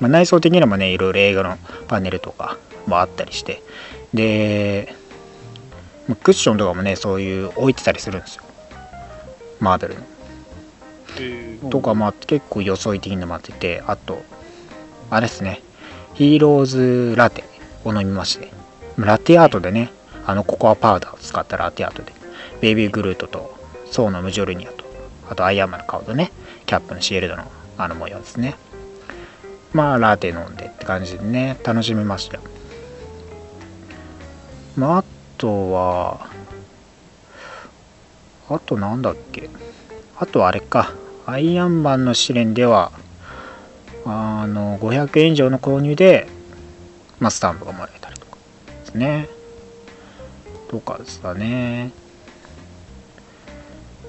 [0.00, 1.56] まあ、内装的にもねいろいろ映画の
[1.88, 3.62] パネルとかもあったりして
[4.14, 4.94] で
[6.08, 8.44] まあクッションとかもねそういう置いてたりするんですよ。
[9.60, 9.96] マーベル
[11.62, 11.70] の。
[11.70, 14.22] とかまあ結構装い的になっててあと
[15.10, 15.60] あれですね。
[16.14, 17.44] ヒーローズラテ
[17.84, 18.50] を飲みまして。
[18.96, 19.90] ラテアートでね
[20.24, 22.12] あのココアパウダーを使ったラテアートで。
[22.60, 23.54] ベイビーグルートと
[23.90, 24.84] ソーのムジョルニアと
[25.28, 26.30] あとアイアンマンの顔とね
[26.66, 27.44] キャップのシールドの
[27.76, 28.54] あの模様ですね。
[29.72, 32.42] まあラテ飲んでって感じでね楽しみましたよ
[34.76, 35.04] まああ
[35.38, 36.26] とは
[38.48, 39.48] あとなんだっけ。
[40.16, 40.92] あとあれか。
[41.26, 42.92] アイアンマンの試練では
[44.04, 46.26] あの500円以上の購入で、
[47.18, 49.28] まあ、スタンプがもらえたりとかですね。
[50.68, 51.92] とかですかね。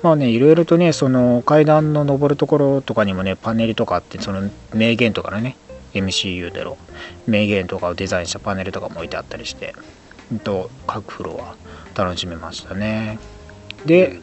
[0.03, 5.55] まあねいろいろとねその階段の上るところとかにもねパネルとかあってその名言とかのね
[5.93, 6.77] MCU での
[7.25, 9.73] 名言とかをデザインしたパネルとかも置いてあったりして。
[10.43, 11.55] と各フロア
[12.03, 13.19] 楽しめましたね。
[13.85, 14.19] で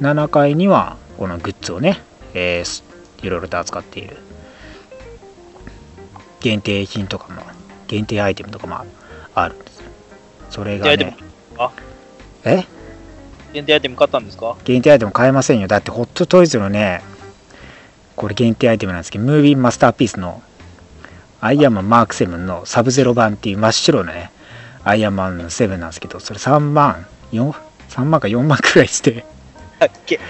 [0.00, 2.00] 7階にはこのグッズをね、
[2.34, 2.84] えー
[3.22, 4.18] いろいろと扱っている。
[6.40, 7.42] 限定品とかも
[7.86, 8.84] 限定アイテムとかも
[9.34, 9.78] あるんです。
[9.78, 9.84] よ
[10.50, 11.16] それが限定
[11.58, 11.72] ア
[12.50, 12.66] イねえ？
[13.52, 14.56] 限定アイテム買ったんですか？
[14.64, 15.66] 限定アイテム買えませんよ。
[15.66, 17.02] だってホットトイズのね
[18.16, 20.42] これ限定アイテムなんですけどムービーマスターピースの
[21.40, 24.30] アイアンマンマーク7のサブゼロ版っていう真っ白なね
[24.86, 27.52] アイアンマンの7なんですけどそれ3万4
[27.88, 29.26] 3万か4万くらいして。
[29.80, 30.20] だっけ？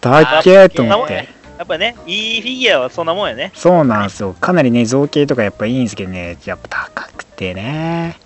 [0.00, 0.64] 高っけ？
[0.64, 1.28] ーと思って。
[1.56, 3.52] やっぱね、いいフィギュアはそんなもんやね。
[3.54, 4.32] そうなんですよ。
[4.32, 6.36] かなりね造形とかやっぱいいんですけどね。
[6.46, 8.18] やっぱ高くてね。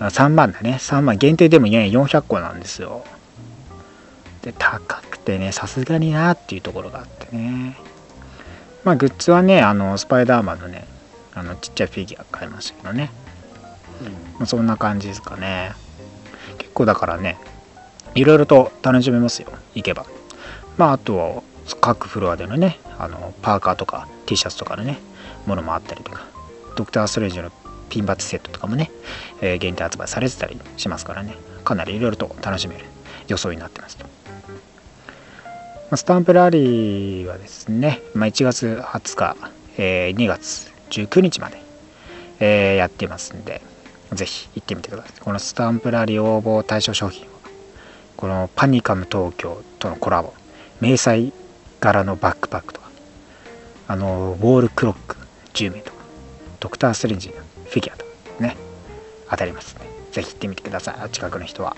[0.00, 0.76] あ3万だね。
[0.78, 3.04] 3万限定でもね400個なんですよ。
[4.42, 7.78] で高くてねさすがになっていうところがあってね。
[8.84, 10.84] まあグッズはねあのスパイダーマンのね
[11.34, 13.10] あのちっちゃいフィギュア買いましたけどね、
[14.42, 15.70] まあ、そんな感じですかね。
[16.58, 17.38] 結構だからね
[18.16, 20.04] いろいろと楽しめますよ行けば。
[20.76, 21.42] まああとは
[21.80, 24.98] 各フロアでのねあのパーカーとか T シャツとかのね
[25.46, 26.26] ものもあったりとか
[26.74, 27.52] ドクター・ストレンジの
[27.88, 28.90] ピンバッジセットとかもね、
[29.40, 31.36] えー限定発売されてたりしますからね。
[31.62, 32.84] かなりいろいろと楽しめる
[33.28, 33.96] 予想になってます。
[33.96, 34.06] と、
[35.92, 39.36] まスタンプラリーはですね、まあ、1月20日、
[39.78, 41.62] えー2月19日まで、
[42.40, 43.62] えーやってますんで
[44.14, 45.20] ぜひ行ってみてください。
[45.20, 47.32] このスタンプラリー応募対象商品は
[48.16, 50.34] このパニカム東京とのコラボ
[50.80, 51.32] 迷彩
[51.80, 52.90] 柄のバックパックとか
[53.88, 55.16] あのウォールクロック
[55.54, 55.98] 10名とか
[56.60, 58.56] ドクター・ストレンジのフィギュアとかね
[59.30, 59.82] 当たりますね。
[60.12, 61.10] ぜひ行ってみてください。
[61.10, 61.76] 近くの人は。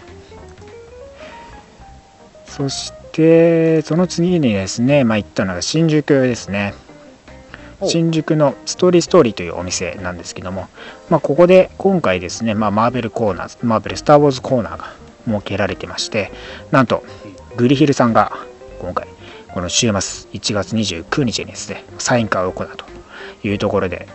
[2.46, 6.74] そしてその次にですねまあ行ったのが新宿ですね。
[7.88, 10.68] 新宿のストーリーストーリーというお店なんですけども、
[11.08, 14.92] まあ、ここで今回ですね、まあ、マーベルコーナーマーベルスター・ウォーズコーナーが
[15.26, 16.30] 設けられてまして
[16.70, 17.04] なんと
[17.56, 18.32] グリヒルさんが
[18.80, 19.08] 今回
[19.52, 22.84] この週末1月29日にですねサイン会を行うと
[23.46, 24.08] いうところで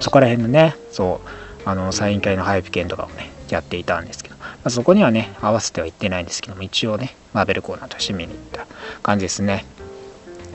[0.00, 1.20] そこら辺のねそ
[1.64, 8.66] うあのサイン会の配布券とかをねやっていたんですけど、まあ、そこにはね合わせては行ってないんですけども一応ねマーベルコーナーとして見に行った
[9.02, 9.64] 感じですね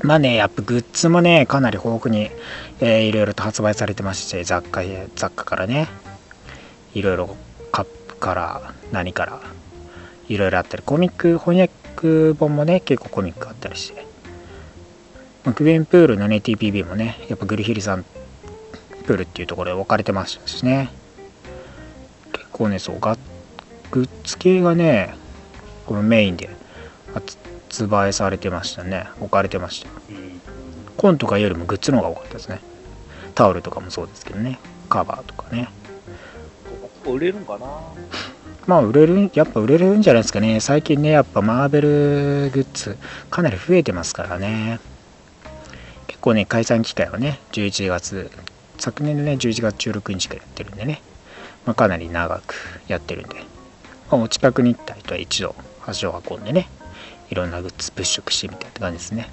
[0.04, 2.32] まあねやっぱグッズもねかなり豊富に、
[2.80, 4.82] えーいろいろと発売されてまして雑貨
[5.16, 5.88] 雑貨からね
[6.94, 7.36] いろいろ
[7.72, 9.42] カップから何から
[10.28, 14.06] いろいろあったりコミック翻訳本もね結構コミックあったりして、
[15.44, 18.04] まあグベンプールのね TPB もねやっぱグリヒルさん
[19.06, 20.90] プールっていうところで置かれてましたしね。
[22.34, 23.18] 結構ねそうが
[23.92, 25.16] グッズ系がね
[25.86, 26.50] このメインで
[27.72, 29.08] 発売されてましたね。
[29.22, 29.90] 置かれてました。
[30.98, 32.60] コンとかよりもグッズの方が多かったですね。
[33.34, 34.60] タオルとかもそうですけどね。
[34.90, 35.70] カバーとかね。
[37.06, 37.68] 売れるんかな？
[38.68, 40.60] まあ売れるやっぱ売れるんじゃないですかね。
[40.60, 41.88] 最近ねやっぱマーベル
[42.52, 42.98] グッズ
[43.30, 44.82] かなり増えてますからね。
[46.08, 48.30] 結構ね解散機会はね11月
[48.80, 51.02] 昨年のね11月16日からやってるんでね、
[51.66, 52.54] まあ、かなり長く
[52.90, 53.38] やってるんで、
[54.12, 55.56] まあ、お近くに行った人は一度
[55.88, 56.68] 足を運んでね
[57.32, 59.30] いろんなグッズ物色してみたいって感じですね。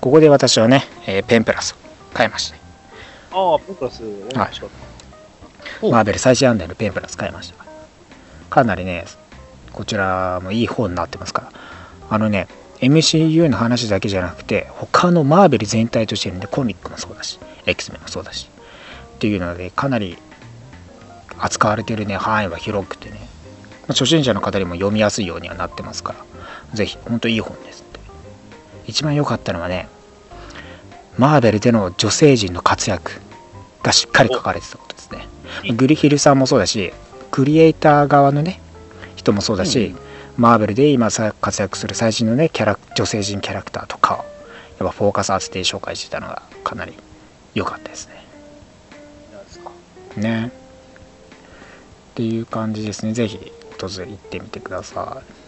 [0.00, 1.76] ここで私はね、えーペンプラスを
[2.14, 2.56] 買いました。
[3.36, 4.78] ああ、プラス、面白かっ
[5.80, 5.88] た。
[5.88, 7.64] マーベル最新案内のペンプラス買いました。
[8.48, 9.04] かなりね
[9.72, 11.52] こちらもいい本になってますから。
[12.10, 12.48] あのね
[12.80, 18.48] MCU の話だけじゃなくて他のマーベル全体としてるんでコミックもそうだし X メンもそうだし
[19.16, 20.16] っていうのでかなり
[21.38, 23.16] 扱われてるね範囲は広くてね。
[23.88, 26.24] まあ初心者の方にも読みやすいようにはなってますから
[26.74, 28.00] ぜひ本当いい本ですって。
[28.86, 29.88] 一番良かったのはね
[31.16, 33.12] マーベルでの女性陣の活躍
[33.82, 35.26] がしっかり書かれてたことですね。
[35.74, 36.92] グリヒルさんもそうだし
[37.30, 38.60] クリエイター側のね
[39.16, 39.94] 人もそうだし、
[40.36, 44.24] マーベルで今さ活躍する最新のねキャラ女性陣キャラクターとかをやっ
[44.78, 46.94] ぱフォーカス当てて紹介してたのがかなり
[47.54, 48.24] 良かったですね。
[50.16, 50.52] ね。
[52.12, 53.12] っていう感じですね。
[53.12, 55.47] ぜひ訪れ行ってみてください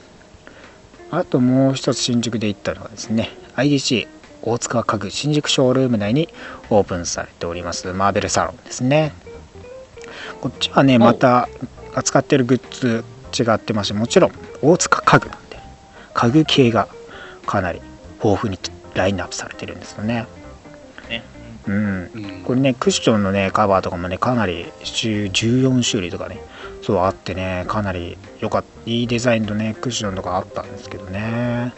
[1.10, 4.06] あともう一つ新宿で行ったのがですね IDC
[4.42, 6.28] 大塚家具新宿ショールーム内に
[6.70, 9.12] オープンされておりますマーベルサロンですね。
[10.40, 11.48] こっちはねまた
[11.94, 13.04] 扱ってるグッズ
[13.42, 15.58] 違ってましてもちろん大塚家具なんで
[16.14, 16.88] 家具系が
[17.46, 17.80] かなり
[18.22, 18.58] 豊富に
[18.94, 20.26] ラインナップされてるんですよね。
[21.08, 21.24] ね。
[21.66, 22.10] うん。
[22.14, 22.42] うん。
[22.44, 26.40] これねクッションのねカバーとかもねかなり10 14種類とかね
[26.82, 31.74] そうあってねかなり良かったいいデザインのねクッションとかあったんですけどね。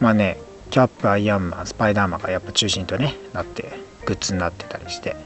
[0.00, 0.38] まあね
[0.70, 3.72] キャップアイアンマンスパイダーマンがやっぱ中心とねなって
[4.04, 5.16] グッズになってたりして。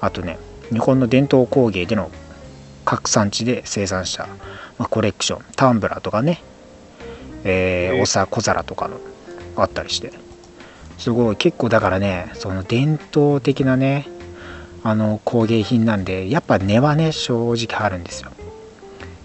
[0.00, 0.38] あとね
[0.70, 2.10] 日本の伝統工芸での
[2.86, 4.26] 各産地で生産した、
[4.78, 6.42] まあ、コレクションタンブラーとかね。
[7.44, 8.98] えーおさ小皿とかの
[9.56, 10.12] あったりして。
[10.96, 14.06] すごい結構だからねその伝統的なね
[14.82, 18.30] あの工芸品なんでやっぱ値はね正直あるんですよ。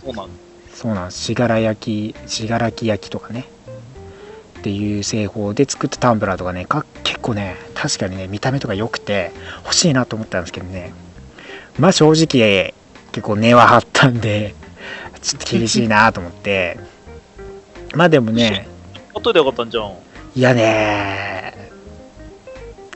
[0.04, 0.30] そうなん。
[0.74, 1.24] そうなんです。
[1.24, 3.46] 信楽焼き信楽焼きとかね。
[4.60, 9.32] っていう製法で作ったタンブラーとかねか結構ね確かにね見た目とか良くて
[9.64, 10.92] 欲しいなと思ったんですけどね。
[11.78, 12.74] まあ正直
[13.12, 14.56] 結構値は張ったんで
[15.22, 16.80] ちょっと厳しいなと思って。
[17.94, 18.68] まあでもね
[19.14, 19.94] 後でよかったんじゃん。
[20.36, 21.72] いやね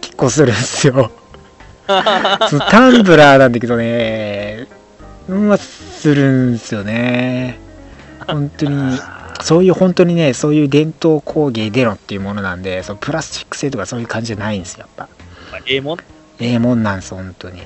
[0.01, 1.11] 結構するんですよ
[2.69, 4.67] タンブラーなんだけどね。
[5.27, 7.59] まあするんですよね。
[8.27, 8.99] 本当に。
[9.41, 15.09] そういう本当にねそういう伝統工芸でのっていうものなんでそのプラスチック製とかそういう感じじゃないんですよやっぱ。
[15.51, 15.97] まあええもん。
[16.39, 17.61] ええもんなんです本当に。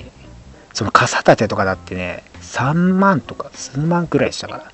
[0.72, 4.72] その傘立てとかだってね3万とか数万くらいしたから。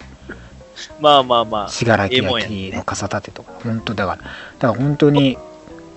[1.00, 3.52] まあまあま信楽焼の傘立てとか。
[3.64, 4.18] 本当だから。
[4.18, 4.34] だか
[4.68, 5.36] ら本当に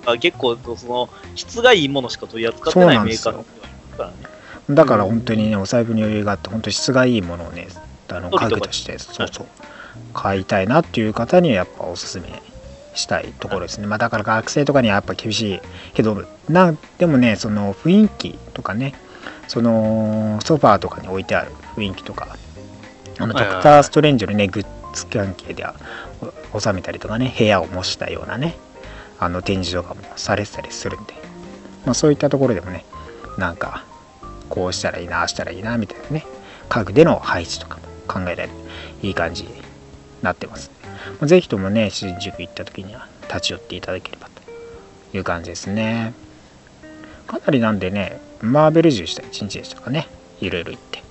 [0.05, 0.11] あ。
[0.11, 4.33] あ結構、その、質がいいものしか取り扱ってないメーカーのからね。
[4.69, 7.67] だから本当にねお財布に余裕があって本当に質がいいものをね
[8.09, 9.47] あの家具としてそうそう
[10.13, 12.41] 買いたいなっていう方にはやっぱおすすめ
[12.93, 15.59] したいところですねまあだから学生とかにはやっぱ厳しい
[15.93, 18.93] けどなでもねその雰囲気とかね
[19.47, 22.37] そのソファーとかに置いてある雰囲気とか
[23.19, 25.75] あのドクター・ストレンジのねグッズ関係では
[26.53, 28.55] お収めたりとかね部屋を模したようなね
[29.23, 31.13] あの展示とかもされてたりするんで、
[31.85, 32.83] まあ、そういったところでもね
[33.37, 33.85] なんか
[34.49, 36.25] こうしたらいいなああしたらいいなみたいなね
[36.69, 38.49] 家具での配置とかも考えられる
[39.01, 39.49] いい感じに
[40.21, 40.71] なってます。
[41.19, 46.13] まあぜひともね新宿行った時には立ち寄っていただければという感じですね。
[47.27, 50.07] かなりなんでねマーベル中した一日でしたかね。
[50.41, 51.03] いろいろ行って。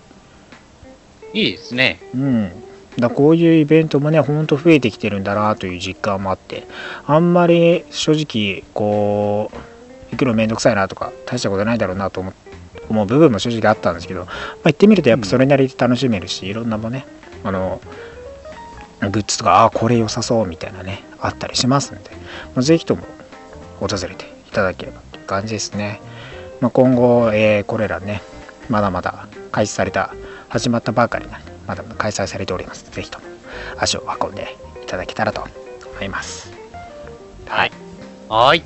[1.33, 2.01] いいですね。
[2.14, 6.66] うんだこういうイベントもねほんと増えてきてるんだなという実感もあって
[7.07, 12.33] あんまり正直こう行くのめんどくさいなとか大したことないだろうなと思
[12.88, 14.31] 思う部分も正直あったんですけど、ま
[14.64, 17.07] あ、行ってみるとやっぱそれなりに楽しめるし、いろんなもね
[17.44, 17.81] あの
[19.00, 22.11] グッズとかああこれ良さそうみたいなねあったりしますんで、
[22.55, 23.02] まあ、ぜひとも
[23.81, 26.00] 訪れていただければという感じですね、
[26.61, 28.22] まあ、今後、えーこれらね
[28.68, 30.14] まだまだ開始された
[30.48, 32.85] 始まったばかりなんでまだまだ開催されております。
[32.90, 33.24] ぜひとも
[33.78, 36.52] 足を運んでいただけたらと思います。
[37.46, 37.72] はい。
[38.28, 38.62] はい。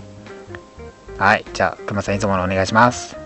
[1.17, 1.45] はい。
[1.55, 3.17] じゃあ熊さんいつものお願いします。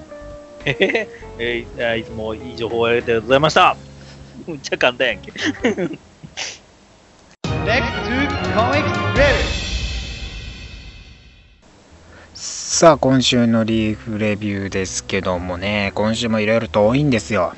[0.66, 1.08] へへへ。
[1.38, 3.74] えーいつもいい情報ありがとうございました。
[4.46, 5.32] むっちゃ簡単やんけ。
[5.32, 5.40] Next
[8.04, 9.60] to Comics Review
[12.34, 15.92] さあ今週のリーフレビューですけどもね。
[15.94, 17.54] 今週もいろいろと多いんですよ。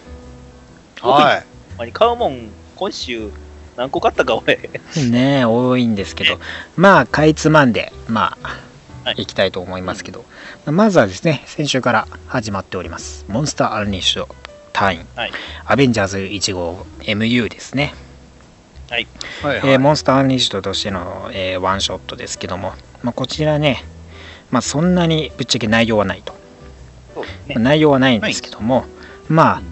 [1.01, 1.52] はい。
[1.83, 3.31] まに買うもん、今週
[3.77, 4.71] 何個買ったか俺。
[5.11, 6.39] ねえ多いんですけど。
[6.77, 8.61] まあかいつまんでまあ、
[9.05, 9.23] はい。
[9.23, 10.25] い、きたいと思いますけど、
[10.67, 13.25] まずはですね先週から始まっております。
[13.29, 14.27] モンスターアルニッシュ
[14.73, 15.33] 隊員、はい。
[15.65, 17.95] アベンジャーズ1号 MU ですね、
[18.89, 19.09] はい。
[19.43, 23.85] はい、えーモンスターアルニッシュとしての、えーワンショットですけども、まあ、こちらね、
[24.51, 26.35] まあ、そんなにぶっちゃけ内容はないと、
[27.15, 27.55] そうですね。
[27.57, 28.85] 内容はないんですけども、
[29.29, 29.63] まあ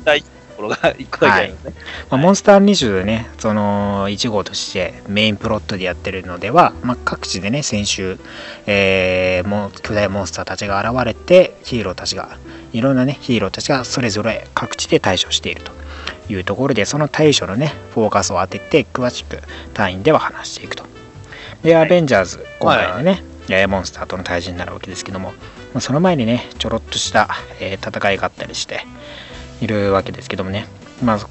[0.61, 1.75] ころが一個だけあるんですね。
[2.11, 8.19] まあ、モンスターアンリッシュでね、その1号としてメインプロットでやってるのでは、まあ、各地でね、先週、
[8.67, 12.39] えーもう巨大モンスターたちが現れて、ヒーローたちが、
[12.73, 15.73] いろんなね、ヒーローたちがそれぞれ各地で対処していると
[16.33, 19.39] いうところで、その対処のね、フォーカスを当てて、詳しく
[19.75, 20.85] 単位では話していくと。
[21.63, 25.33] で、アベンジャーズ、今回はね、えーモンスターとの対峙になるわけですけども、
[25.73, 27.29] まあ、その前にね、ちょろっとした、
[27.61, 28.87] えー戦いがあったりして
[29.61, 30.67] いるわけですけどもね、
[31.03, 31.29] まあ、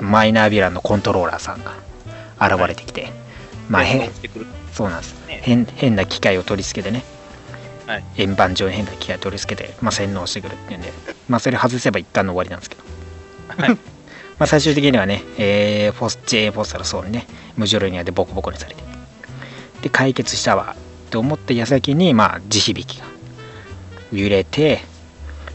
[0.00, 1.74] マイナーヴィランのコントローラーさんが
[2.40, 3.10] 現れてきて、
[3.68, 4.10] まあ、へ変。
[4.72, 5.40] そうなんですね。
[5.42, 7.04] 変変な機械を取り付けてね、
[7.86, 8.04] はい。
[8.16, 10.92] 円盤上に変な機械を取り付けて、まあ、洗脳してくるっていうんで、
[11.28, 12.82] まあ、それ外せば一貫の終わりなんですけど、
[13.62, 13.78] はい。
[14.38, 16.50] まあ最終的にはね、えー、フォス J.
[16.50, 17.26] フォスターの層にね。
[17.56, 18.82] 無ジョルニアでボコボコにされて。
[19.82, 20.74] で解決したわ。
[21.10, 23.06] と思った矢先に、まあ、地響きが
[24.12, 24.80] 揺れて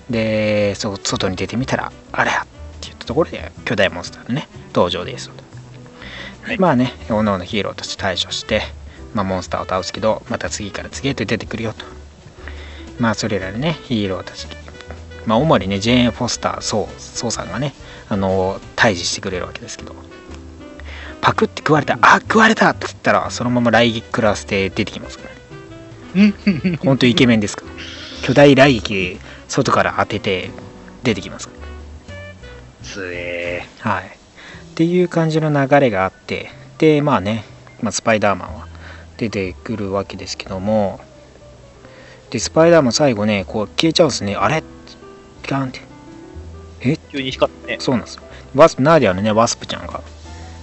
[0.10, 2.46] でそ外に出てみたらあれやっ
[2.80, 5.44] て言ったところで巨大モンスターのね登場ですと、
[6.44, 6.58] はい。
[6.58, 8.62] まあねおのおのヒーローたち対処して、
[9.14, 11.86] まあ、モンスターを倒すけどまた次から次へと出てくるよと。
[13.00, 14.48] まあそれらでねヒーローたち
[15.26, 17.74] まあ主にねジェーン・フォスター・ソーソーさんがね
[18.10, 19.96] あの対峙してくれるわけですけど。
[21.20, 25.28] パクって食われたあ食われたって言ったらそのまま雷撃食らわせて出てきますか
[26.16, 26.34] らね。
[26.78, 27.72] ほんとイケメンですから。
[28.22, 30.50] 巨大雷撃外から当てて
[31.04, 31.50] 出てきます
[32.84, 34.04] つえはい。
[34.06, 34.10] っ
[34.76, 37.44] ていう感じの流れがあって、で、まあね、
[37.82, 38.68] まあ、スパイダーマンは
[39.18, 41.00] 出てくるわけですけども、
[42.30, 44.36] で、スパイダーマン最後ね、こう消えちゃうんですね。
[44.36, 44.64] あれ？
[45.42, 45.82] ピカーンって。
[47.12, 47.78] 急に光ってね。
[47.80, 48.24] そうなんですよ。
[48.54, 50.02] ワスプ、ナーディアのね、ワスプちゃんが、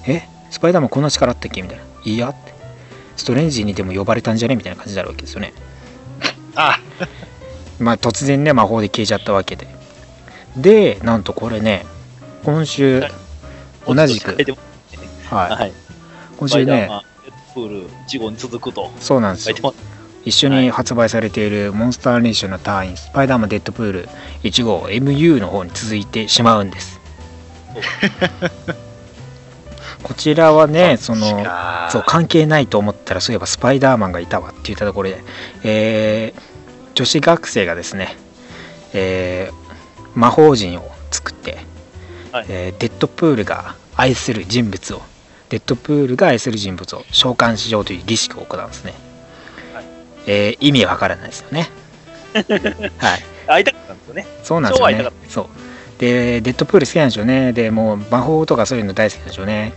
[0.07, 0.29] え？
[0.51, 1.63] スパイダーマンこんな力あったっけ？
[1.63, 1.85] みたいな。
[2.05, 2.55] いやって。
[3.17, 4.55] ストレンジにでも呼ばれたんじゃね？
[4.55, 5.53] みたいな感じになるわけですよね。
[6.55, 6.79] あ
[7.79, 9.67] まあ突然ね、魔法で消えちゃったわけで。
[10.57, 11.87] で、なんとこれね、
[12.45, 13.03] 今週、
[13.87, 14.37] 同じく。
[15.31, 15.51] はい。
[15.51, 15.73] はい。
[16.37, 18.91] 今週ね、スパイダーマン、デッドプール、1号に続くと。
[19.01, 19.75] そうなんですよ。
[20.25, 24.09] 一緒に発売されているモンスターネーションの隊員スパイダーマンデッドプール
[24.43, 26.99] 1号 MU の方に続いてしまうんです。
[30.03, 31.45] こちらはねそのの
[31.91, 35.25] そう関係ないと思ったらそういえばスパイダーマンがいたわって言ったところで、
[35.63, 36.54] えー
[36.95, 38.17] 女子学生がですね、
[38.93, 39.65] えー
[40.15, 41.59] 魔法陣を作って、
[42.31, 45.03] はいえーデッドプールが愛する人物を
[45.49, 48.95] デッドプールが愛する人物を召喚しようという儀式を行うんですね、
[49.75, 49.85] はい
[50.27, 51.69] えー意味わからないですよね
[52.99, 54.27] はい会いたかったんですよね。
[54.43, 55.11] そうなんですよね。
[55.29, 55.47] そう。
[56.01, 57.53] で、デッドプール好きなんでしょうね。
[57.53, 59.75] で、もう魔法とかそういうの大好きなんでしょうね。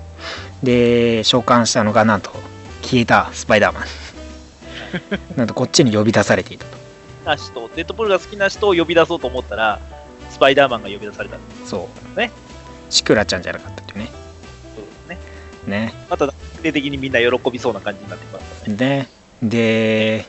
[0.63, 2.31] で、召喚したのがなんと
[2.81, 3.83] 消えたスパイダーマン。
[5.35, 6.76] なんとこっちに呼び出されていたと。
[7.27, 9.79] な人、デッドプールが好きな人を呼び出そうと思ったら、
[10.29, 12.17] スパイダーマンが呼び出されたんですそう。
[12.17, 12.31] ね。
[12.89, 14.09] シクラちゃんじゃなかったっていうね。
[14.75, 15.17] そうですね。
[15.67, 15.93] ね。
[16.09, 19.07] また、徹底的にみんな喜びそうな感じになってきましたね。
[19.41, 20.25] で、で、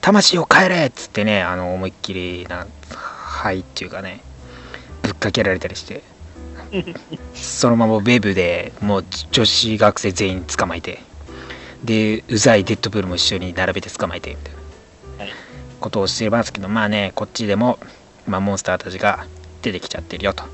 [0.00, 4.20] 魂を帰れっつってね、あの、思いっきりな、はいっていうかね、
[5.02, 6.02] ぶっかけられたりして、
[7.34, 11.00] そのままウェブでもう女子学生全員捕まえて、
[11.84, 14.63] で、うざいデッドプールも一緒に並べて捕まえて、みたいなはい
[15.84, 17.78] ことをしてますけど、まあね、こっちでも、
[18.26, 19.26] まあ、モンスターたちが
[19.60, 20.44] 出てきちゃってるよと。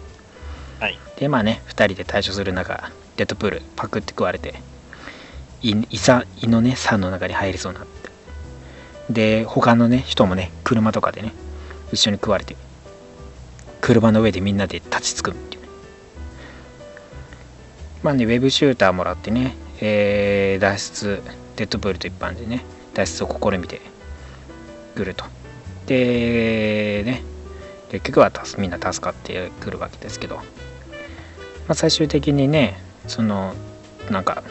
[0.81, 0.99] はい。
[1.19, 4.55] で、まあね、2人で対処する中、デッドプールパクって食われて、
[5.63, 5.77] 胃
[6.49, 8.11] のね、酸の中に入りそうになって。
[9.09, 11.33] で、他のね、人もね、車とかでね、
[11.93, 12.57] 一緒に食われて、
[13.81, 15.69] 車の上でみんなで立ちつくっていうね。
[18.03, 21.23] まあね、ウェブシューターもらってね、えー脱出、
[21.55, 22.65] デッドプールと一般でね、
[22.95, 23.81] 脱出を試みて
[25.01, 25.25] くると。
[25.87, 27.23] で、ね、
[27.91, 30.43] 結局はみんな助かってくるわけですけど、ま
[31.69, 33.55] あ、最終的にねその
[34.11, 34.43] なんか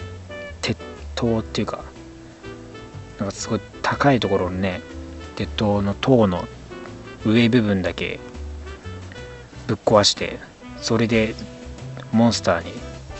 [0.61, 0.77] 鉄
[1.15, 1.83] 塔っていうか
[3.19, 4.81] なんかすごい高いところのね
[5.35, 6.47] 鉄塔の塔の
[7.25, 8.19] 上部分だけ
[9.67, 10.39] ぶっ壊して
[10.81, 11.35] それで
[12.11, 12.71] モンスターに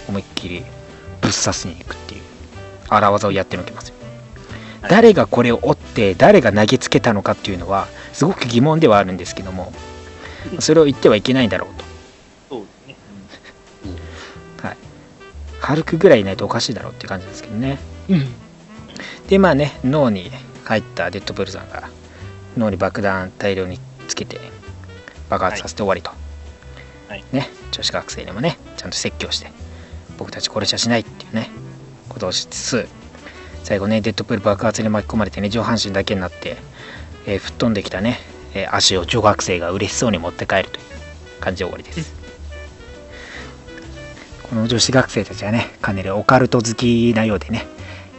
[0.07, 0.61] 思いっきり
[1.21, 2.21] ぶっ刺しに行くっていう
[2.89, 3.98] 荒技をやってのけますよ。
[4.81, 9.73] 誰がこれを折って誰が投げつけたのかっていうのはすごく疑問ではあるんですけども
[10.59, 11.85] それを言ってはいけないんだろうと。
[12.49, 14.77] そうですね。
[15.59, 17.77] ハルクぐらいいないとおかしいだろうっていう感じですけどね。
[18.09, 18.27] うん。
[19.27, 20.31] でまあね脳に
[20.63, 21.89] 入ったデッドプールさんが
[22.57, 24.39] 脳に爆弾大量につけて
[25.29, 26.11] 爆発させて終わりと、
[27.09, 27.23] はい。
[27.31, 29.51] ね女子学生にもねちゃんと説教して
[30.17, 31.49] 僕たちこれじゃしないっていうね
[32.07, 32.87] ことをしつつ
[33.63, 36.57] 最後ねデッドプール爆発に巻き込まれてね上半身だけになって、
[37.25, 38.19] えー吹っ飛んできたね、
[38.53, 40.85] えー足を女学生が嬉しそうに持って帰るという
[41.39, 42.13] 感じで終わりです、
[44.49, 47.67] この女子学生たちはねかなりオカルト好きなようでね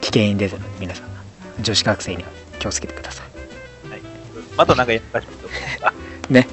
[0.01, 1.11] 危険ですので皆さん
[1.63, 2.29] 女子学生には
[2.59, 3.25] 気をつけてくださ
[3.91, 4.01] はい。
[4.57, 5.27] またなんかやったし
[5.83, 5.93] ま
[6.31, 6.47] ね。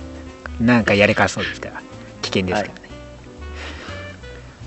[0.60, 1.82] なんかやれかそうですから
[2.24, 2.82] 危険ですからね、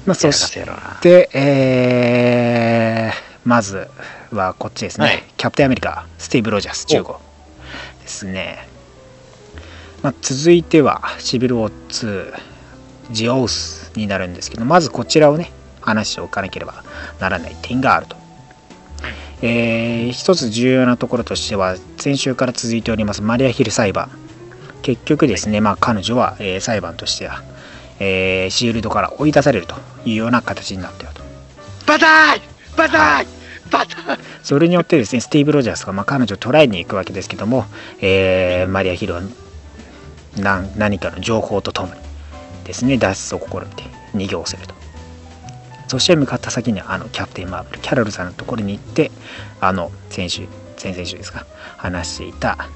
[0.06, 0.52] まあそし
[1.00, 3.88] てえーまず
[4.32, 5.24] はこっちですね、はい。
[5.36, 7.16] キャプテンアメリカスティーブ・ロジャース15
[8.02, 8.66] ですね、
[10.02, 12.40] まあ、続いてはシビル・ウォー2
[13.12, 16.84] ジオウスになるんですけどまずこちらをね話しておかなければ
[17.18, 18.16] ならない点があると、
[19.42, 24.10] えー一つ重要なところとしては先週から続いておりますマリア・ヒル裁判。
[24.82, 27.42] 結局ですね、まあ、彼女は、えー裁判としては、
[28.00, 31.22] えーシールドから追い出されるというような形になったよと。
[31.86, 33.26] バタイバタイ
[33.70, 37.64] バタイそれによってですねスティーブ・ロジャースが、まあ、彼女を捕らえに行くわけですけども、
[38.00, 39.22] えーマリア・ヒルは
[40.38, 42.00] 何何かの情報とともに
[42.64, 43.82] ですね脱出を試みて
[44.14, 44.74] 逃げをすると。
[45.88, 49.10] そして向かった先にはあのキャプテン・マーベルキャロルさんのところに行って
[49.60, 50.46] あの先週
[50.76, 51.46] 先々週ですか
[51.78, 52.68] 話していた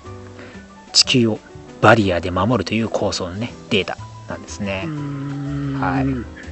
[0.93, 1.39] 地球を
[1.81, 3.97] バリアで守るという構想のねデータ
[4.29, 4.89] なんですね。
[5.79, 6.44] はい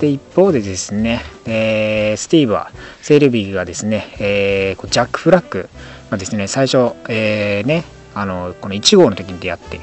[0.00, 2.70] で一方でですね、えースティーブは
[3.02, 5.68] セルビーがですね、えージャック・フラッグ
[6.10, 7.84] がですね最初、えーね
[8.14, 9.80] あのこの1号の時に出会って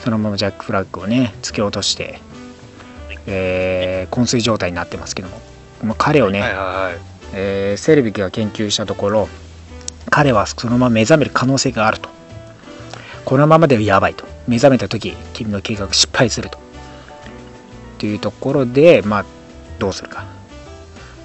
[0.00, 2.18] そのままジャック・フラッグをね突き落として、
[3.26, 5.40] えー昏睡状態になってますけども
[5.84, 6.98] もう彼をね、はいはいはい。
[7.34, 9.28] えーセルビキが研究したところ
[10.10, 12.08] 彼はそのまま目覚める可能性があると。
[13.24, 14.26] このままではやばいと。
[14.48, 16.58] 目覚めた時君の計画失敗すると。
[17.98, 19.24] というところでまあ
[19.80, 20.24] どうするか。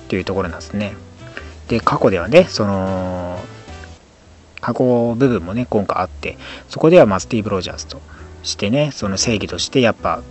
[0.08, 0.96] というところなんですね。
[1.68, 3.40] で過去ではねその
[4.62, 6.38] 過去部分もね今回あって
[6.70, 8.02] そこではまあスティーブ・ロージャースと
[8.44, 10.22] してねその正義としてやっぱ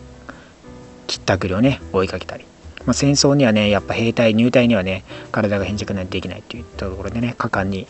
[1.07, 2.45] 切ったくりをね追いかけたり。
[2.87, 7.87] まあ、戦争にはねやっぱ兵隊入隊にはね体が貧弱ないとできないっていったところでね果敢に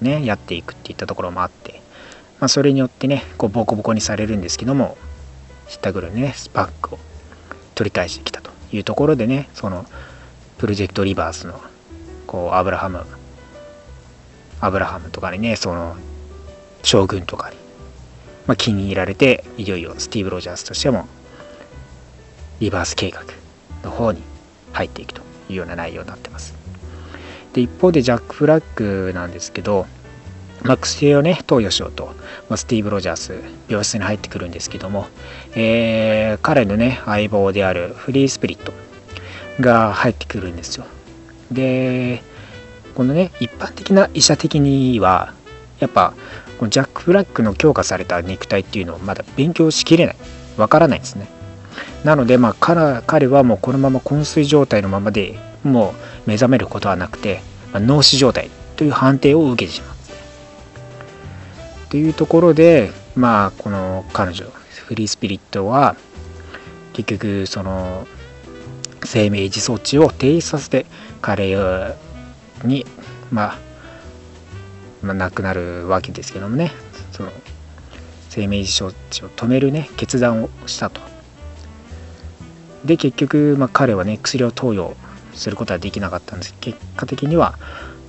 [0.00, 1.82] ねやっていくっていったところもあって、
[2.40, 4.96] まあ、それによってねこうボコボコにされるんですけども
[5.66, 6.98] ひったくりにねスパックを
[7.74, 8.39] 取り返してきた
[8.72, 9.86] いうところでねその
[10.58, 11.60] プロジェクトリバースの
[12.26, 13.04] こうアブラハム
[14.60, 15.96] アブラハムとかにねその
[16.82, 17.56] 将軍とかに、
[18.46, 21.06] まあ、気に入られていよいよスティーブ・ロジャースとしても
[22.60, 23.24] リバース計画
[23.82, 24.22] の方に
[24.72, 26.54] 入っていくというような内容になってます。
[27.52, 29.86] で一方でジャック・フラッグなんですけど、
[30.62, 32.06] まあ、薬をね投与しようと、
[32.48, 33.34] まあ、スティーブ・ロジャース
[33.68, 35.06] 病室に入ってくるんですけども、
[35.54, 38.72] えー彼のね相棒であるフリースピリット
[39.60, 40.84] が入ってくるんですよ。
[41.50, 42.22] で
[42.94, 45.34] このね一般的な医者的には
[45.80, 46.14] やっぱ
[46.58, 50.16] このジャック・フラッグの強化された肉体っていうのをまだ勉強しきれない
[50.56, 51.26] わからないんですね。
[52.04, 55.94] なので、まあ、彼彼はもうこのまま昏睡状態のままでも
[56.26, 57.42] う目覚めることはなくて、
[57.72, 59.89] まあ脳死状態という判定を受けてしまう。
[61.90, 64.46] というところで、まあ、この彼女
[64.86, 65.96] フリースピリットは
[66.92, 68.06] 結局その
[69.04, 70.86] 生命維持装置を停止させて
[71.20, 71.54] 彼
[72.64, 72.86] に、
[73.30, 73.58] まあ、
[75.02, 76.72] まあ亡くなるわけですけどもね。
[77.12, 77.30] その
[78.28, 81.00] 生命維持装置を止めるね決断をしたと。
[82.84, 84.96] で結局、まあ、彼はね薬を投与
[85.34, 86.54] することはできなかったんです。
[86.60, 87.58] 結果的には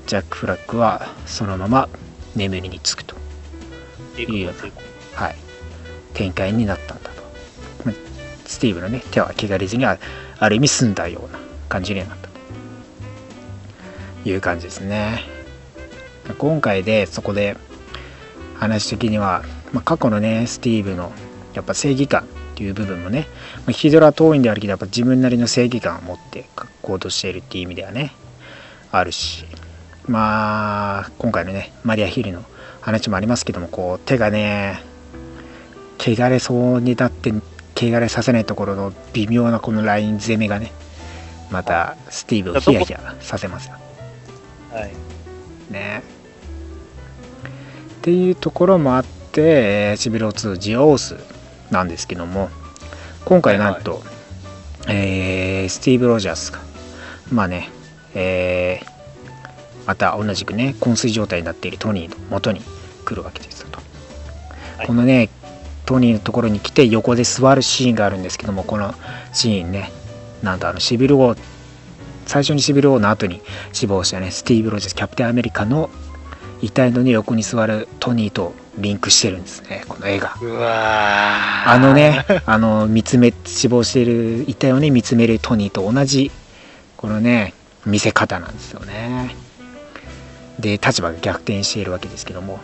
[0.07, 1.89] ジャック・フラッグはそのまま
[2.35, 3.20] 眠りにつくと。
[4.17, 4.53] いう、
[5.15, 5.35] はい、
[6.13, 7.23] 展開になったんだと、
[8.45, 9.97] スティーブのね手は汚れずにあ
[10.39, 11.39] ある意味済んだような
[11.69, 12.31] 感じになったと。
[14.23, 15.23] いう感じですね。
[16.37, 17.57] 今回でそこで
[18.55, 19.43] 話的には、
[19.73, 21.11] まあ、過去のねスティーブの
[21.53, 23.27] やっぱ正義感っていう部分もね、
[23.65, 26.45] まあヒドラ党員であるけどやっぱ自分なりの正義感を持って
[26.81, 28.13] 行動しているっていう意味ではね
[28.91, 29.45] あるし。
[30.07, 32.43] まあ今回のねマリア・ヒルの
[32.81, 34.83] 話もありますけどもこう手がね
[35.99, 37.31] 汚れそうになって
[37.75, 40.71] 汚れさせないところの微妙なこのライン攻めがね
[41.51, 43.75] またスティーブをヒヤヒヤさせますよ
[44.71, 44.93] はい。
[45.69, 46.01] ね。
[47.99, 51.17] っていうところもあって、えーシビロ2ジオース
[51.69, 52.49] なんですけども
[53.25, 54.01] 今回なんと、
[54.87, 56.59] えースティーブ・ロジャースが
[57.31, 57.69] まあね、
[58.15, 58.90] えー
[59.85, 62.61] また同じくね昏睡状態になっているトニーの元に
[63.05, 63.79] 来るわけですよと、
[64.77, 64.87] はい。
[64.87, 65.29] このね
[65.85, 68.93] トニーのところに来て横で座るシーンがあるんですけどもこの
[69.33, 69.91] シーンね
[70.41, 71.35] なんとあのシビル王
[72.25, 73.41] 最初にシビル王の後に
[73.73, 75.89] 死亡したねスティーブ・ロジャースキャプテンアメリカの
[76.61, 81.71] 遺体のね横に座るトニーとリンクしてるんですねこの絵がうわー。
[81.71, 86.31] あのねあの見つめ死亡している遺体をね見つめるトニーと同じ
[86.97, 87.53] このね
[87.85, 89.35] 見せ方なんですよね
[90.61, 92.59] で立場が逆転しているわけですけども。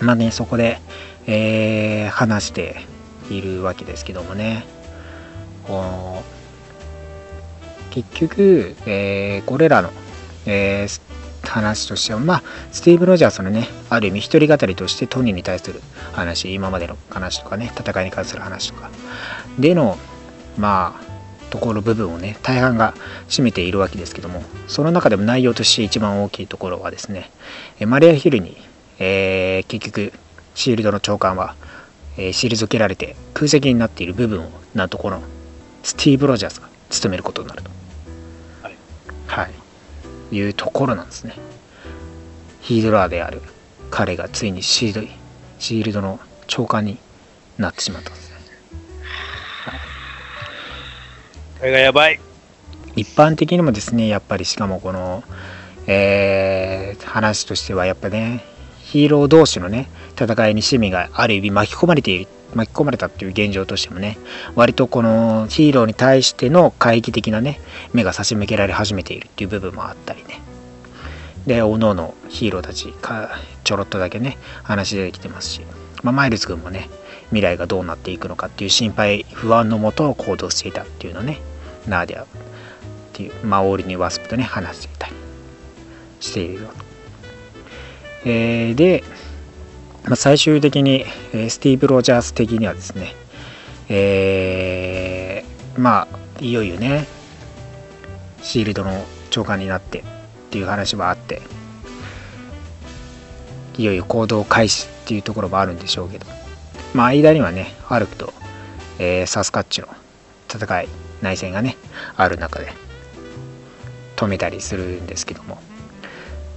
[0.00, 0.80] まあねそこで、
[1.26, 2.76] えー話して
[3.30, 4.64] いるわけですけどもね。
[7.90, 9.90] 結局、えーこれらの、
[10.46, 11.00] えー
[11.42, 15.80] 話としてはまあスティーブ・ロジャースのねある意味一人語りとしてトニーに対する
[16.12, 18.90] 話今までの話とかね戦いに関する話とか。
[19.58, 19.96] での
[20.58, 21.09] まあ
[21.50, 22.94] ところ部分をね大半が
[23.28, 27.30] 占めているわけですけどもその中でも内容として一番大きいところはですね
[27.78, 28.56] えマリア・ヒルに、
[28.98, 30.12] えー結局
[30.54, 31.54] シールドの長官は、
[32.16, 35.22] えー退けられて空席になっている部分をなんとこの
[35.82, 37.70] スティーブ・ロジャースが務めることになると。
[38.62, 38.76] はい、
[39.26, 39.48] は
[40.30, 41.34] い、いうところなんですね。
[42.60, 43.42] ヒードラーである
[43.90, 45.12] 彼がついにシールド
[45.58, 46.98] シールドの長官に
[47.58, 48.12] なってしまった
[51.60, 52.18] これがやばい。
[52.96, 55.22] 一般的にもですねやっぱりしかもこの、
[55.86, 58.44] えー話としてはやっぱね
[58.80, 59.88] ヒーロー同士のね
[60.18, 64.18] 戦いに市民がある意味巻き込まれている巻き込まれたっていう現状としてもね
[64.54, 67.60] 割とこのヒーローに対しての懐疑的なね
[67.92, 70.40] 目が差し向けられ始めているっていう部分もあったりね
[71.46, 73.30] でおのおのヒーローたちか
[73.64, 75.60] ちょろっとだけね話出てきてますし、
[76.02, 76.88] まあ、マイルズ君もね
[77.28, 81.40] 未来がどうなっていくのかっていう心配不安のもと行動していたっていうのね
[81.86, 82.26] ナーディアっ
[83.12, 85.14] ていうマオーリにワスプとね話していたり
[86.20, 86.74] しているよと、
[88.24, 89.02] えーで、
[90.04, 93.14] まあ、最終的に、えスティーブ・ロジャース的にはですね
[93.88, 97.06] えーまあいよいよね
[98.42, 100.02] シールドの長官になってっ
[100.50, 101.42] ていう話はあって
[103.76, 106.26] いよいよ行動開始っていうところもあるんでしょうけど
[106.94, 108.32] まあ間にはねハルクと、
[108.98, 109.88] えーサスカッチの
[110.52, 110.88] 戦い
[111.22, 111.76] 内戦がね
[112.16, 112.72] ある中で
[114.16, 115.58] 止めたりするんですけども。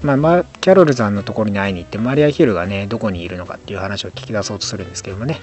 [0.01, 5.39] まあ、まあ、キャロルさんのところに会いに行ってマリア・ヒルがねどこにいるのかっていう話を聞き出そうとするんですけどもね。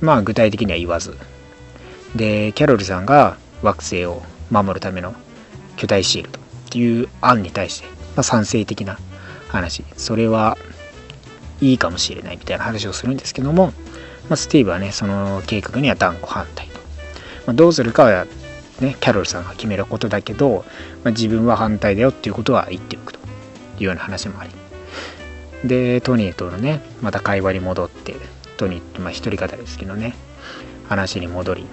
[0.00, 1.16] まあ具体的には言わず。
[2.14, 5.14] でキャロルさんが惑星を守るための
[5.76, 8.96] 巨大シールドっていう案に対して、まあ、賛成的な
[9.48, 9.84] 話。
[9.96, 10.56] それは
[11.60, 13.66] いいかもしれないみたいな話をするんですけども、
[14.28, 16.78] まあ、スティーブはねその計画には断固反対と、
[17.46, 18.26] まあ、どうするかは
[18.80, 20.64] ねキャロルさんが決めることだけど、
[21.04, 23.20] まあ、自分は反対だよっていうことは言っておくと
[23.78, 24.50] いうような話もあり
[25.68, 28.14] でトニーとのねまた会話に戻って
[28.56, 30.14] トニーってまあ一人語りですけどね
[30.88, 31.66] 話に戻り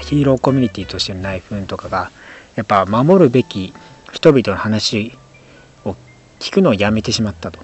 [0.00, 2.10] ヒーローコミュニティとしての内紛とかが
[2.56, 3.72] やっぱ守るべき
[4.12, 5.12] 人々の話
[5.84, 5.94] を
[6.38, 7.60] 聞くのをやめてしまったと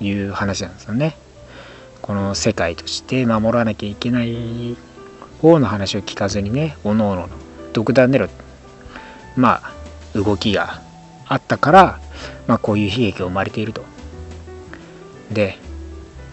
[0.00, 1.16] いう話なんですよね。
[2.02, 4.76] この世界として守らなきゃいけない
[5.40, 7.28] 方の話を聞かずにねおのおのの
[7.72, 8.28] 独断での
[9.36, 9.72] まあ
[10.18, 10.82] 動きが
[11.26, 12.00] あったから、
[12.46, 13.82] まあ、こういう悲劇が生まれていると。
[15.30, 15.58] で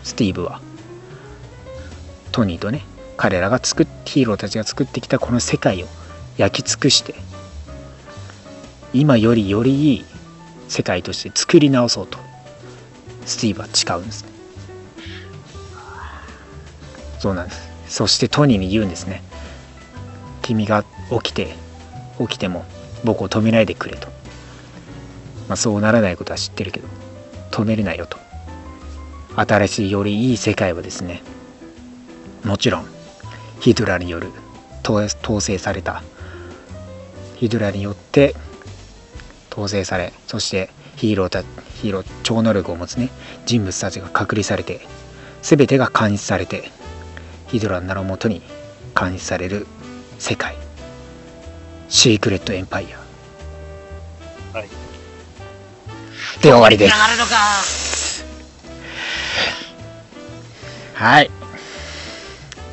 [0.04, 0.62] スティーブは
[2.32, 2.84] トニーとね
[3.16, 5.88] 彼らが作っヒーローたちが作ってきたこの世界を
[6.38, 7.14] 焼き尽くして
[8.92, 10.06] 今よりよりいい
[10.68, 12.18] 世界として作り直そうと
[13.26, 14.30] スティーブは誓うんですね。
[17.20, 17.70] そうなんです。
[17.88, 19.22] そしてトニーに言うんですね。
[20.42, 21.56] 君が起きて
[22.20, 22.66] 起きても
[23.04, 24.08] 僕を止めないでくれと、
[25.48, 26.88] まあ、そうならないことは知ってるけど
[27.52, 28.18] 止めるなよと。
[29.36, 31.22] 新しいよりいい世界はですね
[32.44, 32.86] もちろん
[33.60, 34.32] ヒドラによる
[34.84, 36.04] 統制された。
[37.36, 38.36] ヒドラによって
[39.50, 41.44] 統制されそしてヒーローた
[41.82, 43.10] ヒーロー超能力を持つね
[43.46, 44.82] 人物たちが隔離されて
[45.42, 46.70] 全てが監視されて
[47.48, 48.42] ヒドラの名のもとに
[49.00, 49.68] 監視される
[50.18, 50.69] 世界。
[51.90, 54.58] シークレットエンパイア。
[54.58, 54.70] はい。
[56.42, 56.98] で終わりです。
[56.98, 57.36] がるのか。
[60.94, 61.32] はい。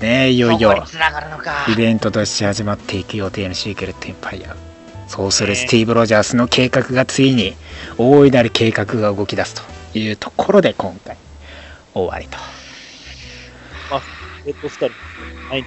[0.00, 0.70] ねえいよいよ。
[0.70, 1.66] そこに繋がるのか。
[1.68, 4.56] イベントとして始まっていく予定のシークレットエンパイア。
[5.08, 7.54] そうするスティーブ・ロジャースの計画がついに
[7.96, 11.16] 大いなる計画が動き出すというところで今回
[11.94, 12.38] 終わりと
[14.46, 14.94] レッドスカル。
[15.48, 15.66] はい。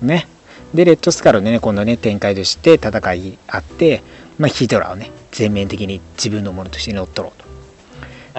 [0.00, 0.28] ね
[0.74, 4.02] でレッドスカルのね今度ね展開として戦いあって、
[4.38, 7.48] まあ、ヒドラをね全面的に自分のものとして乗っ取ろうと、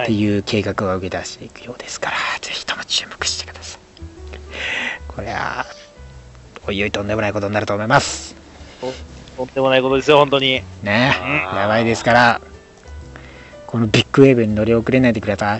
[0.00, 0.06] はい。
[0.06, 3.80] っていう計画が動き出していくようですからぜひとも注目してください。
[5.08, 5.66] これは
[6.66, 8.36] おいおいとんでもないことになると思います。
[9.36, 10.62] とんでもないことですよ、本当に。
[10.82, 11.12] ね
[11.54, 12.40] やばいですから。
[13.66, 15.58] このビッグウェーブに乗り遅れないでくださ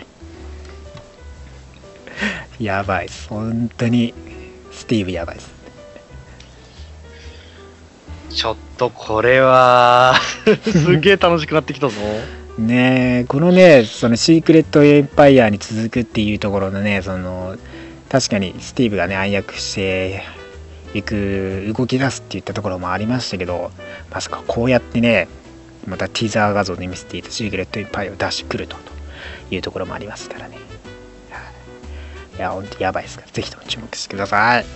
[2.59, 2.65] い。
[2.65, 3.29] やばいです。
[3.29, 4.15] 本当に。
[4.73, 5.58] スティーブやばいです
[8.31, 10.15] ちょっとこれは、
[10.63, 11.95] すげえ楽しくなってきたぞ。
[12.59, 17.57] ねえこのねそのシークレットエンパイアに続くっていうところのねその
[18.09, 20.25] 確かにスティーブがね暗躍して
[20.93, 23.71] いく動き出すっていったところもありましたけど
[24.11, 25.29] まさかこうやってね
[25.87, 30.59] またティザー画像で見せていたシークレットエンパイアを出してくるとというところもありますからね
[31.31, 31.41] は
[32.35, 34.67] いいやほんとやばいですからぜひとも注目してください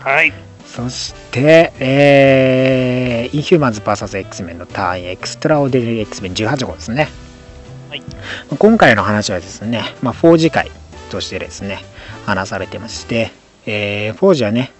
[0.00, 0.47] はい。
[0.74, 7.08] そして、えー、インヒューマンズ VSX メンのタイインエクストラオーディナリー X メン18号ですね。
[7.88, 8.02] はい
[8.58, 10.70] 今回の話はですね、まあ、フォージ回
[11.10, 11.78] としてですね、
[12.26, 13.30] 話されてまして、
[13.66, 14.72] えー、フォージはね、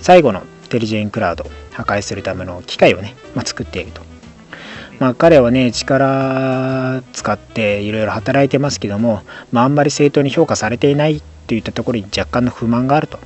[0.00, 4.02] 最後のテリジェンクラウドを破壊するための機械をね、まあ、作っていると。
[4.98, 9.22] まあ、彼はね、力使っていろいろ働いてますけども、
[9.52, 13.18] まあ、あんまり正当に評価されていないといったところに若干の不満があると。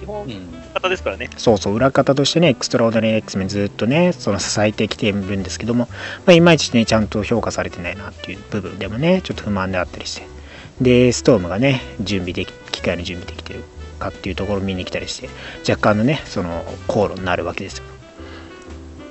[0.00, 0.55] 基本、うん。
[0.80, 1.30] 方ですからね。
[1.36, 5.88] そうそう裏方としてねエクストラオーダリー X メンずっとねその支えてきているんですけども、
[6.26, 10.36] まあ、いまいちねちゃんと評価されてないなっていう部分でもねちょっと不満であったりして。
[10.80, 13.64] でストームがね準備でき機械の準備できてる
[13.98, 15.28] かっていうところを見に来たりして
[15.68, 17.84] 若干のねその口論になるわけですよ。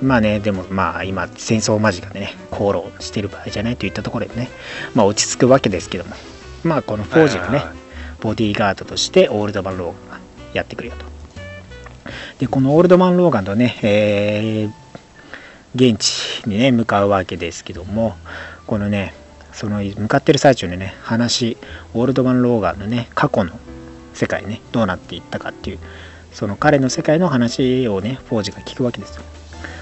[0.01, 4.49] まあねでもまあ今戦争間近でね口論してる場合じゃないといったところでね
[4.93, 6.15] まあ落ち着くわけですけども
[6.63, 7.63] まあこのフォージがね
[8.19, 10.19] ボディーガードとしてオールドマン・ローが
[10.53, 11.14] やってくるよと
[12.39, 14.85] でこのオールドマン・ローガンとね、えー
[15.75, 18.15] 現地にね向かうわけですけども
[18.65, 19.13] このね
[19.51, 21.57] その向かってる最中にね話
[21.93, 23.51] オールドマン・ローガンのね過去の
[24.13, 25.79] 世界ねどうなっていったかっていう
[26.31, 29.23] その彼の世界の話をねフォージが聞くわけですよ、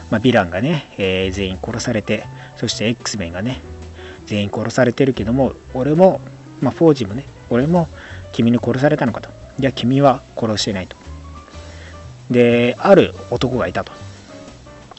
[0.10, 2.24] まあ、ヴィランがね、えー全員殺されて
[2.58, 3.62] そして X メンがね
[4.26, 6.22] 全員殺されてるけども俺も、
[6.60, 7.88] まあ、フォージもね俺も
[8.32, 9.30] 君に殺されたのかと。
[9.60, 11.03] いや君は殺してないと。
[12.34, 13.94] である男がいたと。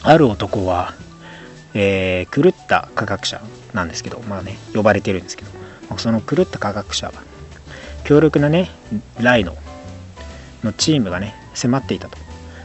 [0.02, 0.94] ある男は、
[1.74, 5.50] えー狂った科学者なんですけどまあね呼ばれてるんですけど
[5.98, 7.12] その狂った科学者は
[8.04, 8.70] 強力なね
[9.20, 9.56] ライノ
[10.62, 12.16] のチームがね迫っていたと。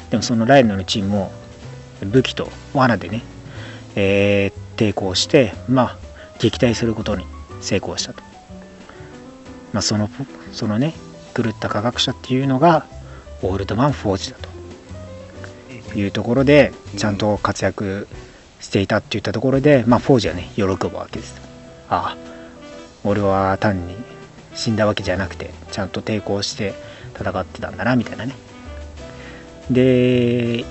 [0.09, 1.31] でもそのライノのチームも
[2.01, 3.21] 武器と罠でね、
[3.95, 5.97] えー抵抗してまあ
[6.39, 7.25] 撃退することに
[7.59, 8.23] 成功したと。
[9.73, 10.09] まあその
[10.53, 10.93] そのね
[11.35, 12.85] 狂った科学者っていうのが
[13.41, 14.48] オールドマン・フォージだと。
[15.95, 18.07] いうところでちゃんと活躍
[18.59, 21.39] していたっていったところで、まあ、フォージはね喜ぶわけです。
[21.89, 22.17] ああ
[23.03, 23.95] 俺は単に
[24.53, 26.73] 死んだわけじゃなくてちゃんと抵抗して
[27.17, 28.33] 戦ってたんだなみたいなね。
[29.71, 30.65] で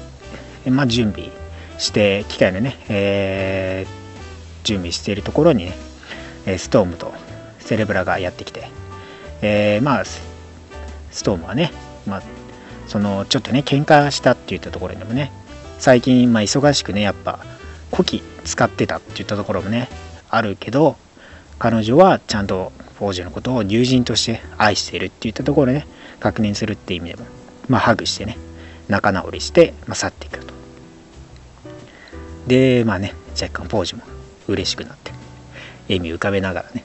[0.66, 1.30] まあ準備
[1.78, 3.98] して機械のね、えー
[4.64, 7.14] 準備しているところにねストームと
[7.58, 8.68] セレブラがやってきて、
[9.40, 10.20] えーまあス
[11.10, 11.72] ストームはね、
[12.06, 12.22] まあ、
[12.88, 15.30] そのちょっとね喧嘩したって言ったところでもね
[15.78, 17.38] 最近まあ忙しくねやっぱ
[17.92, 19.88] 古希使ってたって言ったところもね
[20.30, 20.96] あるけど
[21.58, 25.86] 彼女はちゃんとフォージュのことを友人として愛しているって言ったところをね
[26.18, 27.26] 確認するって意味でも
[27.68, 28.36] まあハグしてね
[28.88, 30.54] 仲直りして、まあ、去っていくと。
[32.46, 34.04] でまあね若干フォージュも
[34.48, 35.12] 嬉しくなって
[35.88, 36.84] 笑み浮かべながらね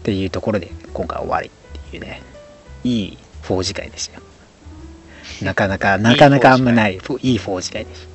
[0.00, 2.22] っていうところで今回終わりっていうね
[2.82, 4.27] いいフォージ会でしたよ。
[5.42, 8.08] なかなかなかなかあんまないいいフォージ会でし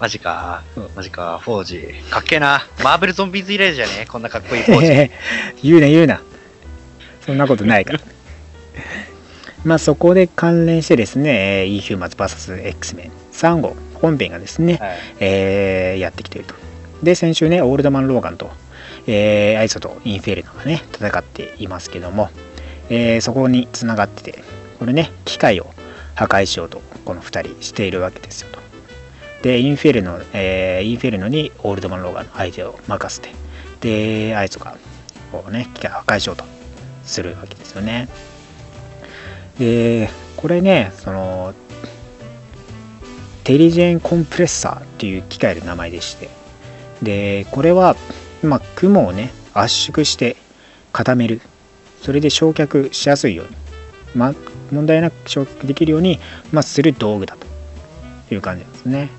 [0.00, 0.88] マジかうん。
[0.94, 1.40] マジか。
[1.42, 1.94] フォージ。
[2.08, 2.64] かっけえな。
[2.84, 5.10] マーベルゾンビーズ以来じゃねこんなかっこいいフたォージ。
[5.68, 6.22] 言うな言うな
[7.26, 8.00] そんなことないから
[9.64, 14.98] まあそこで関連してですね、えー、イーヒューマンズ VSX メン3号本編がですね、はい。
[15.18, 16.54] えーやってきていると。
[17.02, 18.50] で、先週ね、オールドマン・ローガンと、
[19.08, 22.30] えーアイソとインフェルノがね、戦っていますけども、
[22.90, 24.42] えーそこにつながってて、
[24.78, 25.66] これね、機械を
[26.14, 28.60] 破壊しようと、この2人しているわけですよと。
[29.42, 33.30] で、インフェルノ、えーインフェルノにオールドマン・ローガンの相手を任せて、
[33.80, 34.76] で、アイソが、
[35.32, 36.44] こうね、機械を破壊しようと
[37.04, 38.08] するわけですよね。
[39.58, 41.54] で、これね、その、
[43.48, 46.28] テリジェンコンプレッサーっていう機械の名前でして
[47.00, 47.96] でこれは、
[48.42, 50.36] まあ、雲をね圧縮して
[50.92, 51.40] 固める
[52.02, 53.56] それで焼却しやすいように、
[54.14, 54.34] ま、
[54.70, 56.18] 問題なく焼却できるように、
[56.52, 57.36] まあ、する道具だ
[58.28, 59.10] という感じですね。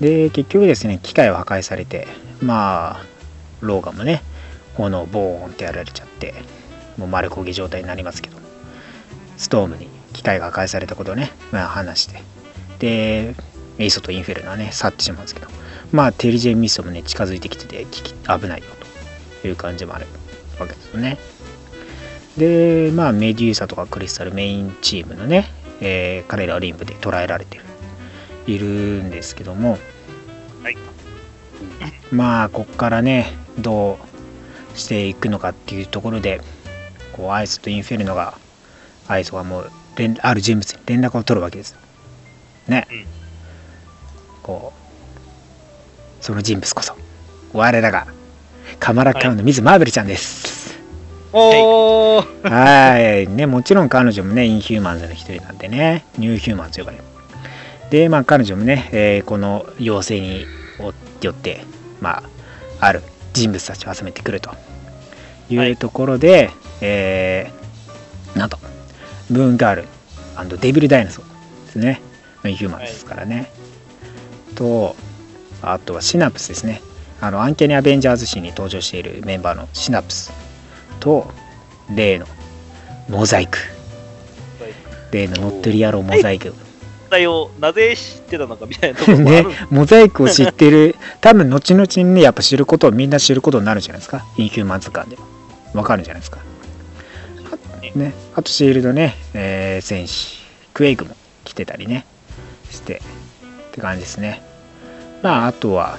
[0.00, 2.08] で結局ですね機械を破壊されて
[2.42, 3.06] まあ
[3.60, 4.22] ローガンもね
[4.74, 6.34] 炎をボーンってやられちゃって
[6.96, 8.36] もう丸焦げ状態になりますけど
[9.36, 12.22] ストームに機械が破壊されたことをね、まあ、話して
[12.78, 13.34] で
[13.78, 15.48] エイソとインフェルノはね去ってしまうんですけど
[15.92, 18.66] まあテリジェンミストもね近づいてきてて危機危ないよ
[19.42, 20.06] という感じもある
[20.58, 21.18] わけですよね。
[22.36, 27.64] でまあメデューサとかクリスタルメインチームのね、えー彼らはリンブで捉えられてる
[28.46, 29.78] いるんですけども。
[30.62, 30.76] はい。
[32.10, 33.98] まあこっからねど
[34.74, 36.40] うしていくのかっていうところで
[37.12, 38.34] こうアイスとインフェルノが
[39.06, 41.70] アイスはもう連ある人物に連絡を取るわけです。
[41.70, 41.78] よ
[42.68, 43.06] ね、うん。
[44.42, 44.72] こ
[46.20, 46.96] うその人物こそ。
[47.52, 48.08] 我らが
[48.80, 50.53] カマラカウンのミズ・マーベルちゃんです
[51.36, 52.48] おー。
[52.48, 53.26] はい。
[53.26, 56.04] ねもちろん彼女もねインヒューマンズの一人なんでね。
[56.16, 57.04] ニューヒューマンズ呼ばれる。
[57.90, 60.46] でまあ彼女もね、えーこの妖精に
[61.22, 61.64] よって
[62.00, 62.18] ま
[62.80, 64.52] あある人物たちを集めてくると。
[65.50, 65.56] い。
[65.56, 68.58] うところで、えーなんと
[69.28, 72.00] ムーンガールデビルダイナソーですね。
[72.44, 73.50] インヒューマンズですからね、
[74.54, 74.94] と
[75.62, 76.80] あとはシナプスですね。
[77.20, 80.30] あのアンケニアベンジャーズ誌に登場しているメンバーのシナプス
[81.00, 81.30] と
[81.94, 82.26] 例の
[83.08, 83.58] モザイク。
[85.10, 86.54] 例の乗ってる野郎モザイク。
[87.10, 88.92] 題をなぜ知ってたのかみたい。
[88.92, 90.96] なところねモザイクを知ってる。
[91.20, 94.24] 多分後々にねやっぱ知ることをみんな知ることになるんじゃないですか。
[94.36, 95.16] インヒューマン図鑑で。
[95.74, 96.38] わかるんじゃないですか。
[97.94, 100.40] ね、あとシールドね、えー戦士、
[100.72, 101.14] クエイクも
[101.44, 102.06] 来てたりね、
[102.70, 103.02] して、
[103.68, 104.42] って感じですね。
[105.22, 105.98] まあ、あとは、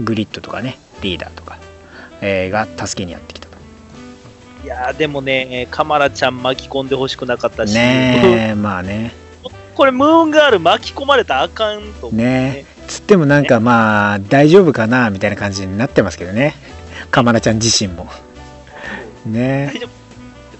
[0.00, 1.58] グリッドとかね、リーダーとか、
[2.22, 3.48] えーが助けにやってきた。
[3.48, 3.51] と。
[4.62, 9.12] いやーでもね、カマラちゃん巻き込んでほしくなかったし、ねえ、 まあね。
[9.74, 16.54] これ、ムーンガール巻き込まれたらあかんと思う、ねつってもなんかまあ、大丈夫かなみたいな感じになってますけどね。
[17.10, 18.08] カマラちゃん自身も。
[19.24, 20.02] ね大丈夫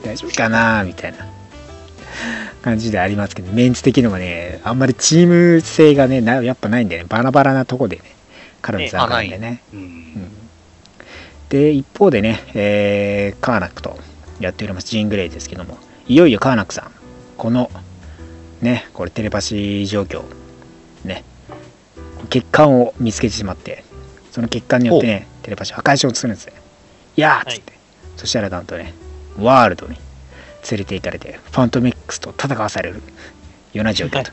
[0.07, 1.27] 大丈夫かなみたいな
[2.63, 8.03] 感じでありますけど、メンツ的にもね、あんまりチーム性がね、なやっぱないんでね、バラバラなとこでね、
[8.63, 9.63] 絡みさんでね。
[9.73, 10.42] うんうん
[11.53, 13.99] で、一方でね、えーカーナックと
[14.41, 15.77] やっておりますジーン・グレイですけども、
[16.09, 16.91] いよいよカーナックさん、
[17.37, 17.71] この、
[18.63, 20.25] ね、これテレパシー状況、
[21.05, 21.25] ね、
[22.23, 23.85] 欠陥を見つけてしまって、
[24.31, 26.55] その欠陥によってね、テレパシー破壊しようとするんですね。
[27.19, 27.75] いやーっつって、
[28.17, 28.95] そしたらなんとね、
[29.39, 29.97] ワールドに
[30.71, 33.03] 連れて行かれて、ファントメックスと戦わされる
[33.75, 34.33] ような状況と。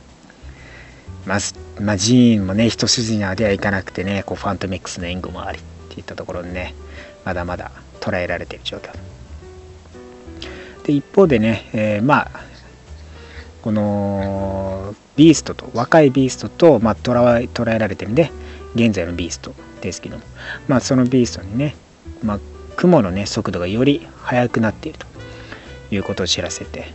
[1.25, 6.73] まあ、すまあ、ジーンもね、一筋縄ではいかなくてね、こうファントメックスの援護もありっていったところでね、
[7.25, 8.91] まだまだ捉えられている状況。
[10.83, 12.49] で、一方でね、えーまあ、
[13.61, 18.31] このビーストと、若いビーストと、まあ、捉え捉えられてるんで、
[18.75, 20.23] 現在のビーストですけども、
[20.67, 21.75] まあ、そのビーストにね、
[22.23, 22.39] まあ、
[22.75, 25.05] 雲のね、速度がより速くなっていると
[25.91, 26.87] いうことを知らせて、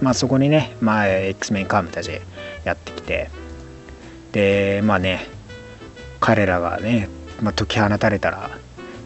[0.00, 2.20] まあ、そこにね、まあ、X メンカームたち
[2.64, 3.30] やってきて、
[4.32, 5.26] で、まあね、
[6.20, 7.08] 彼らがね、
[7.42, 8.50] まあ、解き放たれたら、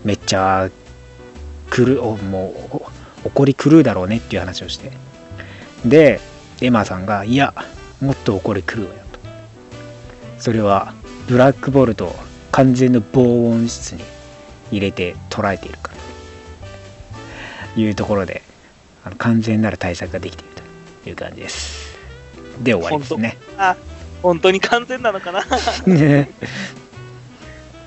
[0.05, 0.71] めっちゃ
[1.71, 2.55] 来る、おも
[3.25, 4.93] う、怒り狂うだろうねっていう話をして、
[5.85, 6.21] で、
[6.61, 7.55] エマさんが、いや、
[8.01, 9.19] もっと怒り狂うわよと。
[10.39, 10.95] それは、
[11.29, 12.17] ブラックボルトを
[12.51, 14.03] 完全の防音室に
[14.71, 15.99] 入れて捉えているから。
[17.75, 18.43] というところで、
[19.05, 20.55] あの完全なる対策ができている
[21.05, 21.97] という感じです。
[22.61, 23.39] で、終わりますね。
[24.23, 24.51] 本当？
[24.51, 25.45] に完全なのかな？
[25.87, 26.31] ね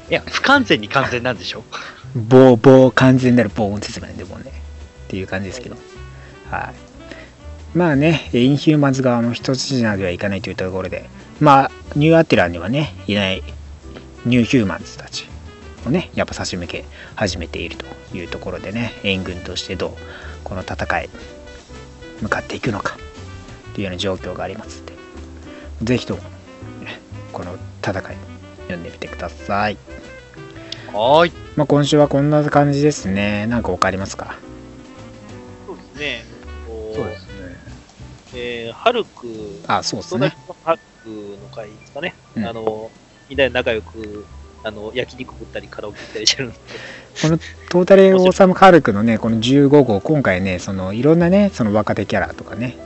[0.09, 1.63] いや、不完全に完全なんでしょ
[2.15, 4.51] 防防完全なる防音説明でもね。
[5.05, 5.75] っていう感じですけど。
[6.49, 7.77] はい。
[7.77, 11.09] まあねインヒューマンズ側も一筋縄ではいかないというところで。
[11.39, 13.43] まあニューアテラにはねいない
[14.25, 15.27] ニューヒューマンズたち
[15.85, 16.85] をねやっぱ差し向け
[17.15, 17.85] 始めていると
[18.15, 19.91] いうところでね援軍としてどう
[20.43, 21.09] この戦い
[22.21, 22.97] 向かっていくのか
[23.73, 24.93] というような状況がありますので。
[25.83, 26.21] ぜひとも、
[26.81, 26.99] ね、
[27.31, 28.03] この戦い
[28.63, 29.77] 読んでみてください。
[30.93, 31.33] はーい。
[31.55, 33.47] まあ、今週はこんな感じですね。
[33.47, 34.35] なんかわかりますか？
[35.67, 36.25] そうですね。
[36.67, 37.33] そうですね。
[38.35, 39.27] えーハルク、
[39.67, 40.35] あ、そうですね。
[40.63, 42.13] ハルクの会ですかね。
[42.35, 42.91] うんあの、
[43.29, 44.25] みんなで仲良く、
[44.63, 46.57] あの、焼肉食ったりカラオケ行ったりしてるんで。
[47.21, 47.39] この
[47.69, 52.77] トータルオーサムカルクのね、この15号、今回ね、そのいろんなね、その若手キャラとかね、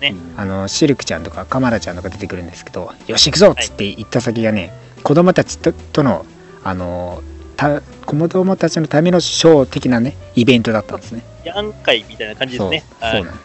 [0.00, 4.72] ねあのシルクちゃんとかカマラちゃんとか出てくるんですけど、よし行くぞっつって行った先がね、
[5.02, 6.26] 子供たちととの、
[6.64, 7.22] あの、
[7.60, 11.22] た子供たちのためのショー的なね、イベントだったんですね。
[11.44, 12.84] ヤン会みたいな感じですね。
[13.00, 13.38] そうはいそうなの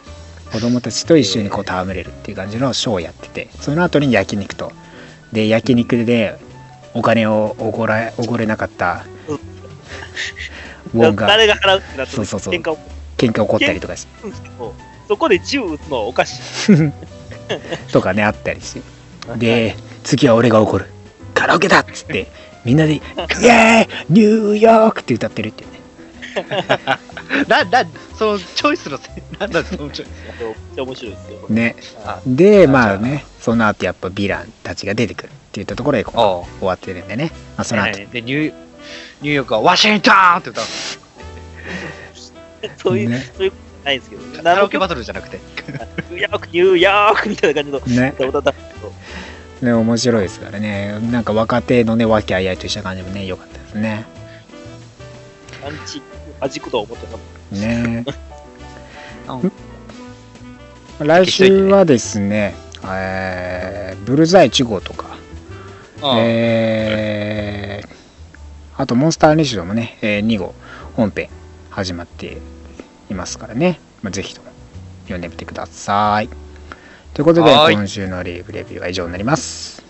[0.52, 4.72] 子供たちと一緒にこう戯れるっていう感じのショーをやっててその後に焼肉と。
[5.32, 6.38] で焼肉で
[6.94, 9.04] お金をおごらおごれなかった。
[9.28, 9.34] うん。
[11.02, 12.54] ウォンが誰が払うってなった時そうそうそう。
[12.54, 12.78] 喧嘩を。
[13.18, 14.74] 喧嘩起こったりとかしするんですけど、
[15.08, 16.38] そこで銃撃つのはおかし
[16.70, 16.92] い。
[17.92, 18.82] とかねあったりして。
[19.36, 20.86] で次は俺が怒る。
[21.34, 22.28] カラオケだっつって
[22.66, 25.80] みんなで「イエーイニューヨーク!」って歌ってるっていうね
[27.48, 27.88] な、な、
[28.18, 30.10] そのチョイスのせい、なんだそのチョイス。
[30.38, 31.46] めっちゃ面白いですよ。
[31.48, 40.70] ねあでまあねその後やっぱヴィランたちが出てくるっていったところでこ終わってるんでね、まあ、その後、で、ニュー、ヨークはワシントンって歌うの。
[42.76, 45.38] そういう、ねそういうことないんですけど、カラオケバトルじゃなくて。
[46.10, 48.92] ニューヨーク、ニューヨークみたいな感じのね歌だったんですけど、
[49.62, 50.98] ね、面白いですからね。
[51.10, 54.04] なんか若手のね、和気あいあいとした感じもね、良かったですね。
[55.64, 56.02] アンチ、
[56.40, 58.04] 味くとは思って なかっね
[61.00, 61.06] うん。
[61.06, 62.54] 来週はですね、
[62.84, 65.16] えーブルザイ1号とか、
[66.16, 67.96] えー
[68.78, 70.54] あとモンスターニシドもね、えー2号
[70.94, 71.28] 本編
[71.70, 72.38] 始まって
[73.10, 74.48] いますからね、まあ、ぜひとも
[75.04, 76.45] 読んでみてください。
[77.16, 79.82] ということで、はーい今週のリーブレビューは以上になります。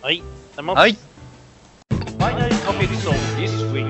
[0.00, 0.06] た。
[0.06, 0.22] はい。
[0.56, 0.96] あのはい。
[2.18, 3.84] Finally topics of this week.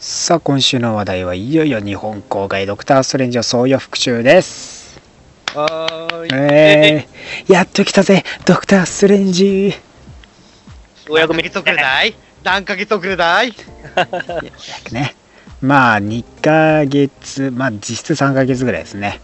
[0.00, 4.98] さあ、今週の話題はいよいよ日本公開ドクター・ストレンジを総予復習です。
[5.54, 6.28] はーい。
[6.32, 9.68] えー、やっと来たぜ、ドクター・ストレンジ。
[9.68, 9.74] よ
[11.10, 12.14] うやく見何ヶ月遅れだい？
[12.42, 13.52] 何ヶ月遅れだい？
[14.92, 15.17] ね。
[15.60, 19.20] まあ2ヶ月まあ実質3ヶ月ぐらいですね。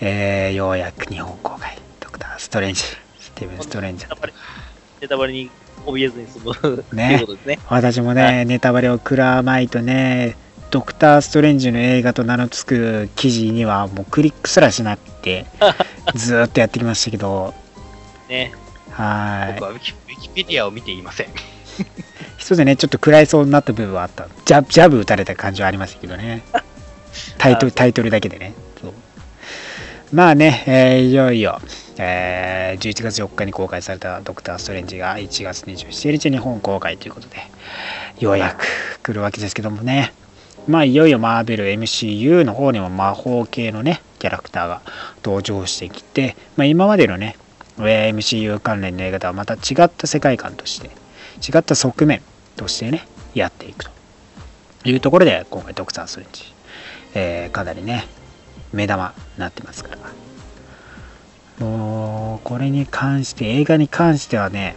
[0.00, 1.76] えー、ようやく日本公開。
[2.00, 4.04] ドクターストレンジスティーブン・ストレンジ。
[4.04, 4.32] ネタバレ
[5.00, 5.50] ネタバレに
[5.84, 7.08] 怯えずに済む、ね。
[7.08, 7.58] ということですね。
[7.68, 10.36] 私もね、はネタバレを食らわないとね
[10.70, 15.46] ドクター・ストレンジの映画と名の付く記事にはもうクリックすらしなくて
[16.14, 17.54] ずーっとやってきましたけど。
[18.28, 18.52] ね。
[18.90, 19.92] は僕はウィキ
[20.30, 21.26] ペディアを見ていません。
[22.38, 24.28] い一つでねちょっと食らいそうになった部分はあった。
[24.44, 26.42] ジャブジャブ打たれた感じはありましたけどね。
[27.38, 28.54] タイトルタイトルだけでね。
[28.80, 28.92] そう。
[30.12, 31.60] まあね、えーいよいよ、
[31.98, 37.36] えー11月4日に公開されたドクター・ストレンジが1月27日日本公開ということで
[38.18, 40.12] ようやく来るわけですけどもね。
[40.66, 44.82] まあいよいよマーベル MCU の方にも魔法系のねキャラクターが
[45.24, 47.36] 登場してきて、まあ、今までのね
[47.78, 50.90] えー MCU 関連の映画とはまた違った世界観として
[51.46, 52.22] 違った側面
[52.56, 53.90] としてねやっていくと
[54.84, 56.44] いうところで今回ドクター・ストレンジ、
[57.14, 58.06] えーかなりね
[58.72, 59.96] 目玉になってますか
[61.60, 64.76] らもうこれに関して映画に関してはね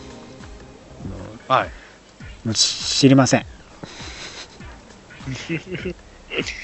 [1.48, 1.70] はい。
[2.46, 3.46] もう知りません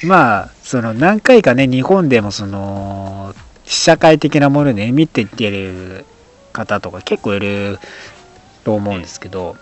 [0.07, 3.35] まあその何回かね日本でもその
[3.65, 6.05] 試写会的なもので見てってる
[6.53, 7.79] 方とか結構いる
[8.63, 9.57] と思うんですけど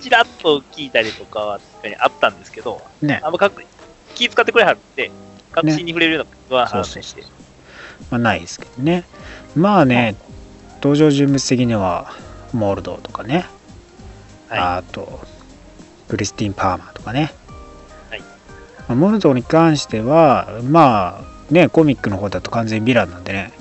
[0.00, 3.20] ちらっと聞いたりとかは確かにあったんですけど、ね。
[3.22, 3.62] あんま確
[4.14, 5.10] 気使ってくれはるんで、
[5.52, 7.22] 確信に触れるようなことはそう話して。
[8.10, 9.04] まあないですけどね。
[9.54, 10.16] まあね
[10.76, 12.12] 登場人物的には
[12.52, 13.46] モールドとかね、
[14.48, 15.20] はあと
[16.08, 17.32] クリスティン・パーマーとかね、
[18.10, 18.20] はい。
[18.20, 18.26] ま
[18.88, 23.52] あモルドに関してはまあねコミックの方だと完全にヴィランなんでね。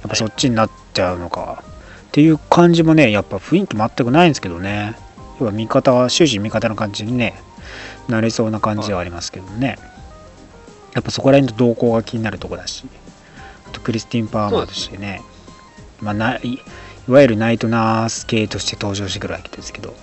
[0.00, 1.64] やっぱそっちになっちゃうのか、
[2.06, 4.96] っていう感じもねやっぱ雰囲気全くないんですけどね
[5.40, 7.34] 要は味方は終始味方の感じにね
[8.08, 9.78] なりそうな感じはありますけどね、
[10.94, 12.86] やっぱそこら辺の動向が気になるとこだし
[13.66, 15.22] あとクリスティン・パーマーとしてね。
[16.00, 19.94] まあ、ないいわゆるナイトナース系として登場してくるわけですけど。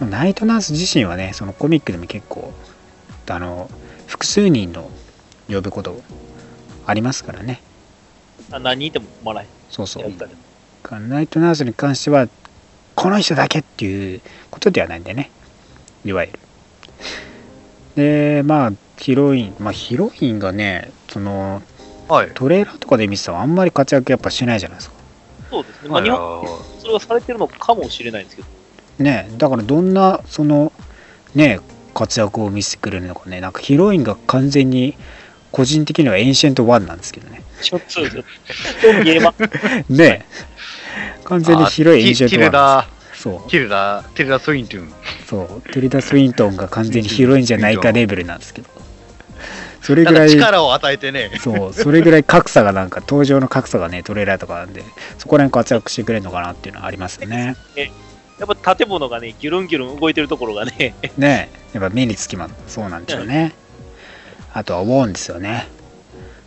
[0.00, 2.54] ナイトナース自身はねそのコミックでも結構
[3.28, 3.70] あの
[4.06, 4.90] 複数人の
[5.48, 6.00] 呼ぶこと
[6.86, 7.60] ありますからね。
[8.50, 9.44] あ何人いても困ら。
[9.68, 10.04] そうそう。
[11.08, 12.28] ナイトナースに関しては
[13.00, 14.20] この人だけっていう
[14.50, 15.30] ことではないんでね。
[16.04, 16.38] いわゆる。
[17.96, 21.62] でまあヒロインまあヒロインがねその
[22.08, 22.30] はい。
[22.34, 24.96] トレーラーとかで見てたらあんまり活躍やっぱしないじゃないですか。
[25.48, 25.88] そうですね。
[25.88, 26.46] まあ、日本、
[26.78, 28.48] それはされてるのかもしれないんですけど、
[28.98, 30.70] ねだからどんなその
[31.34, 31.58] ね
[31.94, 33.40] 活躍を見せてくれるのかね。
[33.40, 34.94] なんかヒロインが完全に
[35.52, 37.42] 個人的にはエンシェントワンなんですけどね。
[37.62, 38.22] ちょっと、ちょっと、
[38.82, 39.34] そう見えま
[39.88, 40.26] ね
[41.30, 43.50] 完全に広いエンシェンテト1ィルダ、そう。
[43.50, 44.92] ティルダ、ティルダ・スウィントゥン。
[45.26, 45.72] そう。
[45.72, 48.68] テリダ・スウィントンが完全にヒロインじゃないかレベルなんですけど。
[49.80, 51.30] それぐらい力を与えてね。
[51.40, 51.72] そう。
[51.72, 54.82] それぐらい格差がなんか登場の格差がねトレーラーとかなんで
[55.18, 57.56] そこら辺活躍してくれるのかなっていうのはありますよね。
[58.38, 61.50] やっぱ建物がね、ギュルンギュルン動いてるところがね、ね。
[61.72, 63.52] やっぱ目につきますそうなんでしょうね。
[64.52, 65.68] あとはウォーンですよね。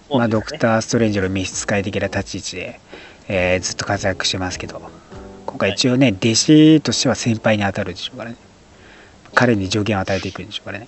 [0.09, 2.79] まあ、ドクター・ストレンジの召使い的な立ち位置で、
[3.28, 4.82] えーずっと活躍してますけど
[5.53, 8.38] 今回一応ね、弟子としては先輩に当たるでしょうからね。
[9.36, 10.88] 彼に助言を与えていくんでしょうからね。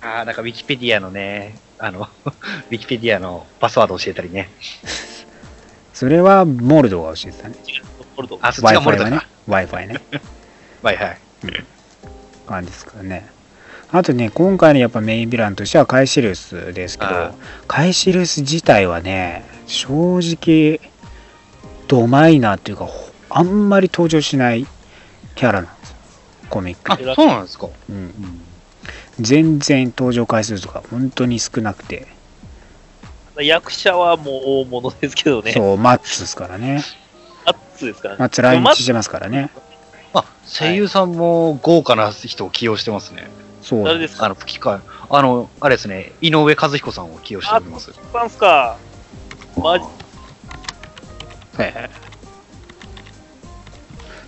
[0.00, 4.48] ああ、なんかウィキペディアのね、あの、 ウィキペディアのパスワード教えたりね。
[5.92, 7.56] それはモールドが教えてたね。
[8.16, 9.26] ポルトあ、そっちが漏れ Wi-Fi はねたか。
[9.48, 10.00] Wi-Fi ね。
[10.82, 11.18] はいはい。
[12.46, 13.26] 感じですからね。
[13.90, 17.32] あとね今回のやっぱメインヴィランとしてはカイシルスですけどあ
[17.68, 20.80] カイシルス自体はね正直
[21.88, 24.66] ドマイナーっていうかほあんまり登場しない
[25.34, 25.96] キャラなんですよ
[26.50, 27.68] コミックあで、、そうなんですか？
[27.88, 28.12] うん、
[29.18, 32.06] 全然登場回数とか本当に少なくて、
[33.38, 36.84] 役者はもう大物ですけどね、そうマッツですからね
[37.44, 38.20] アッツですからね。
[38.20, 39.50] マッツ来日してますからね
[40.12, 43.28] あ、声優さんも豪華な人を起用してますね。
[43.62, 44.26] そう誰ですか？
[44.26, 44.80] あの、吹き替え。
[45.10, 47.92] あの、あれですね、井上和彦さんを起用しております。
[48.12, 48.76] なんすか。
[49.56, 49.84] マジ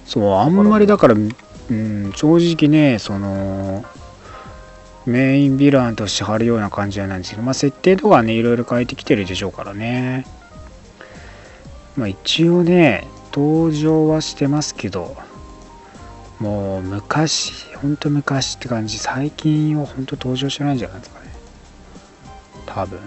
[0.07, 1.19] そうあんまりだから、う
[1.73, 3.85] ん、正直ねその
[5.05, 10.27] メインヴィランとして貼るような感じなんですけど、まあ、設定とかねいろいろ変えてきてるでしょうからね。
[11.97, 15.17] まあ一応ね登場はしてますけど
[16.39, 18.99] もう昔ほんと昔って感じ。
[18.99, 21.27] 最近はほんと登場してないんじゃないですかね。
[22.67, 22.99] 多分。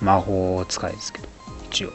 [0.00, 1.28] 魔法使いですけど
[1.70, 1.92] 一応。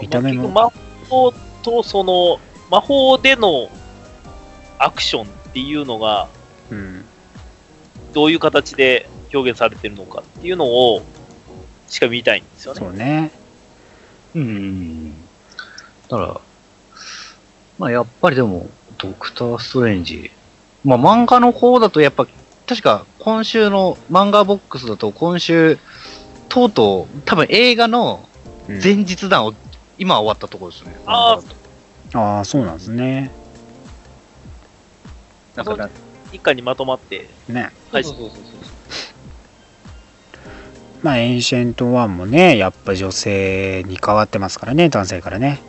[0.00, 0.72] 見た目も魔
[1.08, 1.32] 法
[1.62, 2.38] とその、
[2.70, 3.68] 魔法での
[4.78, 6.28] アクションっていうのが、
[6.70, 7.04] うん
[8.12, 11.02] どういう形で表現されてるのかっていうのを、
[11.86, 12.80] しか見たいんですよね。
[12.80, 13.30] そうね。
[14.34, 15.10] うん。
[16.08, 16.40] だから、
[17.78, 20.30] まあやっぱりでも、ドクター・ストレンジ。
[20.82, 22.26] まあ漫画の方だとやっぱ、
[22.66, 25.78] 確か今週の漫画ボックスだと今週、
[26.48, 28.26] とうとう、多分映画の
[28.66, 29.54] うん前日談を、
[29.98, 30.96] 今終わったところですね。
[31.06, 31.40] あ
[32.14, 33.30] ああ、そうなんですね。
[35.54, 35.88] なんかな
[36.32, 37.70] 一巻にまとまってね。
[37.90, 38.56] 配信そうそうそうそう
[41.02, 45.60] まあ、エンシェントワンもね、やっぱ女性に変わってますからね、男性からね。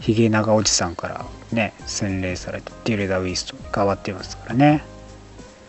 [0.00, 4.84] ヒゲ長おじさんからね、洗礼されて、ティルダ・スウィントンに変わってますからね。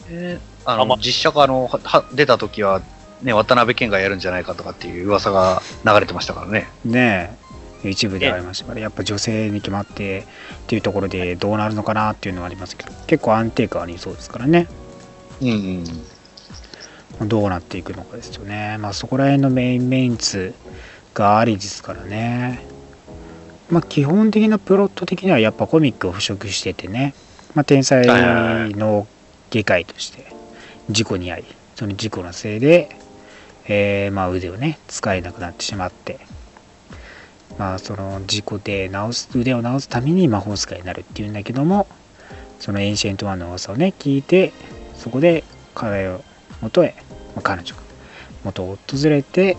[0.09, 2.81] えーああまの実写化のはは出た時は、
[3.23, 6.67] ね、渡辺謙がやるんじゃないかとかっていう噂が流れてましたからね。
[6.85, 7.40] ねえ
[7.83, 10.23] 一部でありましたから、やっぱ女性に決まってっ
[10.67, 14.67] ていうところでどうなるのかなっていうのはありますけど、結構安定感ありそうですからね。
[15.41, 15.49] うん
[17.19, 17.27] うん。
[17.27, 18.77] どうなっていくのかですよね。
[18.79, 20.53] まあそこら辺のメインメインツ
[21.13, 22.65] がありですからね。
[23.69, 27.13] まあ基本的なプロット的にはやっぱコミックを腐食しててね。
[27.53, 28.05] まあ天才
[28.73, 29.07] の
[29.49, 30.25] 外科医として
[30.89, 32.95] 事故に遭い、その事故のせいで、
[33.67, 36.19] えーまあ腕をね、使えなくなってしまって、
[37.57, 41.87] まあその事故で治す、腕を治すために魔法使いになるっていうんだけども、
[42.59, 44.51] そのエンシェントワンの噂をね、聞いて、
[44.95, 45.43] そこで
[45.75, 46.23] 彼を
[46.61, 46.95] 元へ、
[47.35, 47.81] まあ彼女が
[48.43, 49.57] 元を訪れて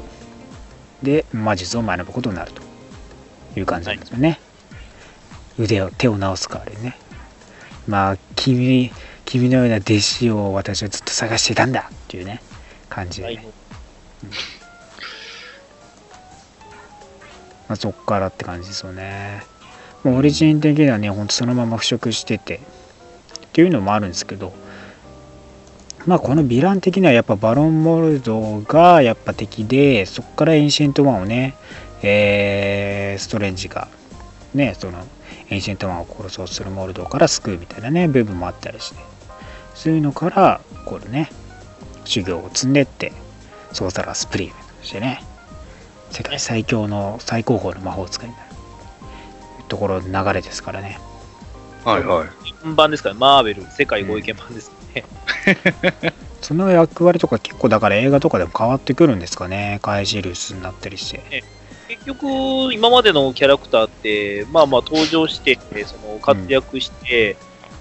[1.02, 2.62] で魔術を学ぶことになると
[3.58, 4.40] いう感じなんですよね、
[5.58, 6.96] 腕を手を直す代わりにね。
[7.86, 8.90] まあ君
[9.24, 12.42] 君のような弟子を私はずっと探してたんだっていうね
[12.88, 13.46] 感じで、ね。
[14.24, 14.61] 才能
[17.72, 19.44] まあ、そこからって感じですよね。
[20.04, 22.56] もうオリジン的にはねほんとそのまま腐食してて。
[22.56, 22.60] っ
[23.54, 24.52] ていうのもあるんですけど。
[26.04, 31.54] まあこのヴィラン的にはやっぱバロンモルドがやっぱ敵でそこからエンシェントワンをね
[32.02, 33.88] えーストレンジが
[34.52, 34.98] ねその
[35.48, 39.00] エンシェントワンを殺そうとするモルドから救うみたいなね部分もあったりして。
[39.74, 41.30] そういうのからこれね
[42.04, 43.12] 修行を積んでって
[43.72, 45.24] ソーサラースプリームとしてね。
[46.12, 48.50] 世界最強の最高峰の魔法使いになる。
[49.68, 50.98] ところの流れですからね。
[51.84, 52.28] はいはい。
[52.74, 55.04] 版ですから、マーベル世界ご意見版ですね。
[56.42, 59.78] その役割とか結構だから映画とかでも変わってくるんですかね。
[59.80, 61.42] カイジルスになったりして。
[61.88, 67.36] 結局、今までのキャラクターって、まあまあ登場して、その活躍して、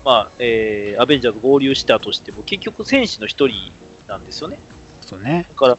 [0.05, 3.71] まあ、えーアベンジャーズ合流したとしても、結局戦士の一人
[4.07, 4.59] なんですよね。
[5.01, 5.45] そうね。
[5.49, 5.77] だから、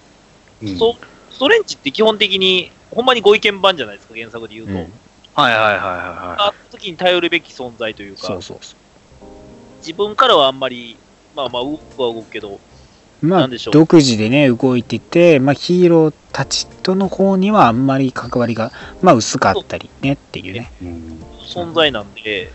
[0.63, 0.79] うん。
[0.79, 4.73] そうストレンチって基本的に、ほんまにご意見版じゃないですか、原作で言うと。
[4.73, 4.93] うん
[5.35, 8.77] はいはいはいはいはあった時に頼るべき存在というか、そうそうそ
[9.79, 10.97] 自分からはあんまり、
[11.35, 12.61] まあまあ、動くは動くけど、
[13.23, 20.85] うまあ独自でね動いてて、まあ、ヒーローたちとの方にはあんまり関わりがまあ薄かったりねっていうねい。
[20.85, 22.51] うん存在なんで、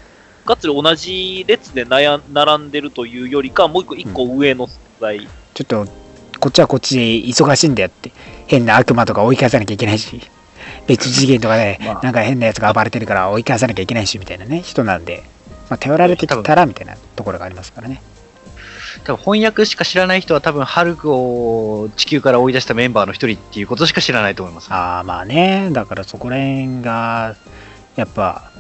[0.45, 5.27] がっつり同じ列で並んでるというよりか、もう一個一個上の存在。
[5.53, 5.87] ちょっと
[6.39, 8.11] こっちはこっちで忙しいんだよって
[8.47, 10.21] 変な悪魔とか追い返さなきゃいけないし
[10.87, 12.01] 別次元とかでまあ。
[12.03, 15.23] なんか変なやつが暴れてるから追い返さなきゃいけないしみたいなね人なんで、
[15.69, 18.01] まあ、頼られてきたらみたいなところがありますからね。
[19.03, 24.73] 多分翻訳しか知らない人は多分ハルクを地球から追い出したメンバーの一人っていうことしか知らないと思います。
[24.73, 25.69] ああまあね。
[25.71, 27.35] だからそこら辺が
[27.95, 28.51] やっぱ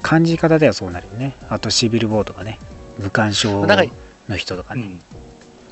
[0.00, 1.34] 感じ方ではそうなるよね。
[1.48, 2.58] あとシビル・ボーとかね。
[2.98, 3.88] 無干渉だから
[4.28, 5.00] の人とかね、うん、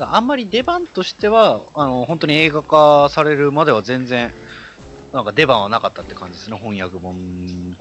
[0.02, 4.32] あんまり出番としてはあの本当に映画化されるまでは全然
[5.12, 7.76] なんか出番はなかったって感じですね翻訳本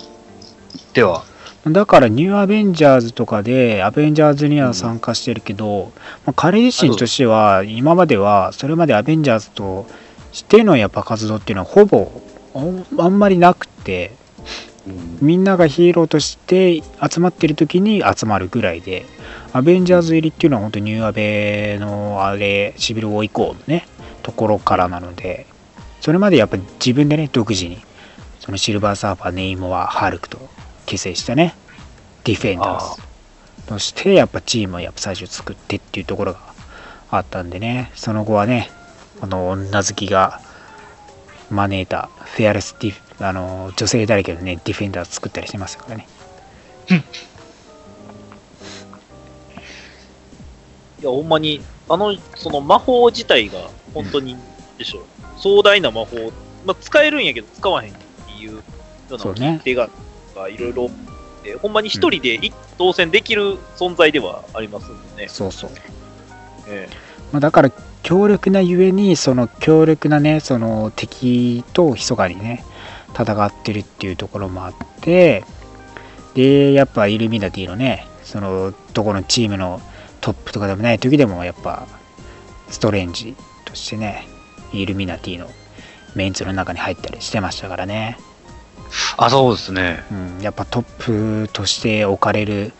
[0.93, 1.23] では。
[1.67, 5.91] だからニューアベンジャーズとかでアベンジャーズには参加してるけど、
[6.25, 9.85] まあ、彼自身としては今まではそれまでアベンジャーズと
[10.31, 12.09] してのやっぱ活動っていうのはほぼ
[12.97, 14.15] あんまりなくて
[15.21, 19.05] みんながヒーローとして集まってる時に集まるぐらいで
[19.53, 23.85] アベンジャーズ入りっていうのは本当ニューアベのあれシビル王以降のね
[24.23, 25.45] ところからなので
[26.01, 27.77] それまでやっぱ自分でね独自に
[28.39, 30.39] そのシルバーサーファーネイモアハルクと
[30.85, 31.55] 結成したね
[32.23, 33.01] ディフェンダーズ
[33.67, 36.39] としてやっぱチームをやっぱ最初作ってっていうところが
[37.11, 38.71] あったんでねその後はね
[39.19, 40.41] この女好きが
[41.49, 46.07] 招いたフェアレスディフあの女性だらけのねディフェンダー作ったりしてますからね。
[51.01, 54.35] いや、ほんまに、あの、その魔法自体が、本当に、
[54.77, 55.03] でしょう、
[55.37, 56.17] 壮大な魔法、
[56.65, 58.61] まあ、使えるんやけど、使わへんっていうよ
[59.09, 59.61] うなそうね。
[59.63, 59.89] 手が、
[60.35, 60.89] がいろいろ、
[61.43, 65.29] でほんまに一人で一当選できる存在ではありますんでね。
[65.29, 65.69] そうそう。
[66.67, 66.89] え
[67.31, 67.71] まあ、だから
[68.03, 72.65] 強力なゆえにその強力なねその敵と密かにね
[73.13, 75.43] 戦ってるっていうところもあって
[76.33, 79.81] でやっぱイルミナティのねそのどこのチームの
[80.21, 81.87] トップとかでもない時でもやっぱ
[82.69, 84.27] ストレンジとしてね
[84.71, 85.47] イルミナティの
[86.15, 88.17] メンツの中に入ったりしてましたからね、
[89.17, 90.03] あ、そうですね。
[90.11, 92.73] うん、やっぱトップとして置かれる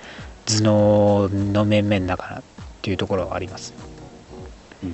[0.46, 2.42] 頭脳の面々だからっ
[2.82, 3.74] ていうところはあります。
[4.84, 4.90] うん。
[4.90, 4.94] い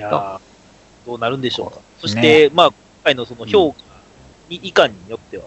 [0.00, 0.47] やー
[1.08, 1.78] どうなるんでしょうか。
[1.98, 3.78] そして、まあ、今回のその評価
[4.50, 5.44] に、以下によっては、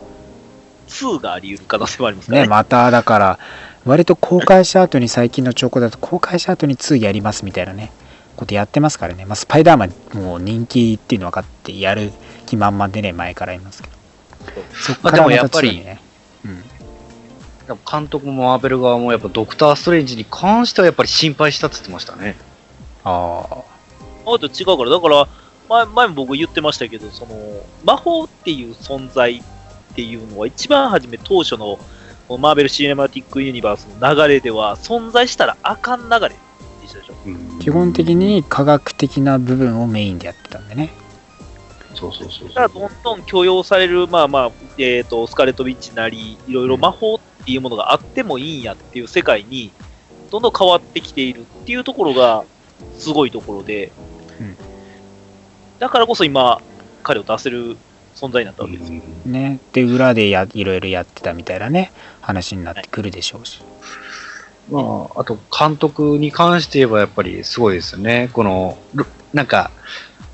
[0.87, 2.49] 2があり得る可能性もありますからね、ね。
[2.49, 3.39] まただから、
[3.85, 7.91] 割と公開した後に最近の兆候だと、公開した後に2やりますみたいなね、
[8.35, 12.11] ことやってますからね、まあ、スパイダーマンもう人気っていうの分かって、やる
[12.47, 13.95] 気満々でね、前から言いますけど、
[14.73, 16.01] そっからまあでもやっぱり2にね、
[16.45, 16.63] うん、
[17.89, 22.35] 監督もマーベル側もやっぱドクター・ストレンジに関してはやっぱり心配したって言ってましたね。
[23.03, 23.45] あ
[24.25, 25.27] あ、あと違うから、だから、
[25.71, 27.35] 前前も僕言ってましたけど、その、
[27.85, 29.43] 魔法っていう存在っ
[29.95, 31.79] ていうのは、一番初め当初の
[32.37, 36.35] マーベル・シネマティック・ユニバースの流れでは、存在したらあかん流れで
[36.87, 37.13] したでしょ。
[37.59, 40.91] 基本的に科学的な部分をメインでやってたんでね、
[41.95, 49.71] そうそうそうだからどんどん許容される、まあまあ、えっ、と、スカーレット・ウィッチなり、いろいろ魔法っていうものがあってもいいんやっていう世界に、
[50.31, 52.43] どんどん変わってきているっていうところが、
[52.97, 53.91] すごいところで、
[54.39, 54.70] うん
[55.81, 56.61] だからこそ今、
[57.01, 57.75] 彼を出せる
[58.13, 59.01] 存在になったわけですよ。
[59.25, 61.91] ね、で、裏でやいろいろやってたみたいなね、
[62.21, 63.63] 話になってくるでしょうし、
[64.69, 68.29] まあ、あと監督に関して言えばやっぱりすごいですよね。
[68.31, 69.71] この、ルなんか、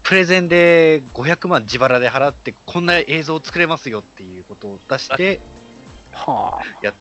[0.03, 5.39] プレゼンで500万自腹で払ってこんな映像を作れますよっていうことを出して
[6.11, 6.95] はあ、やっ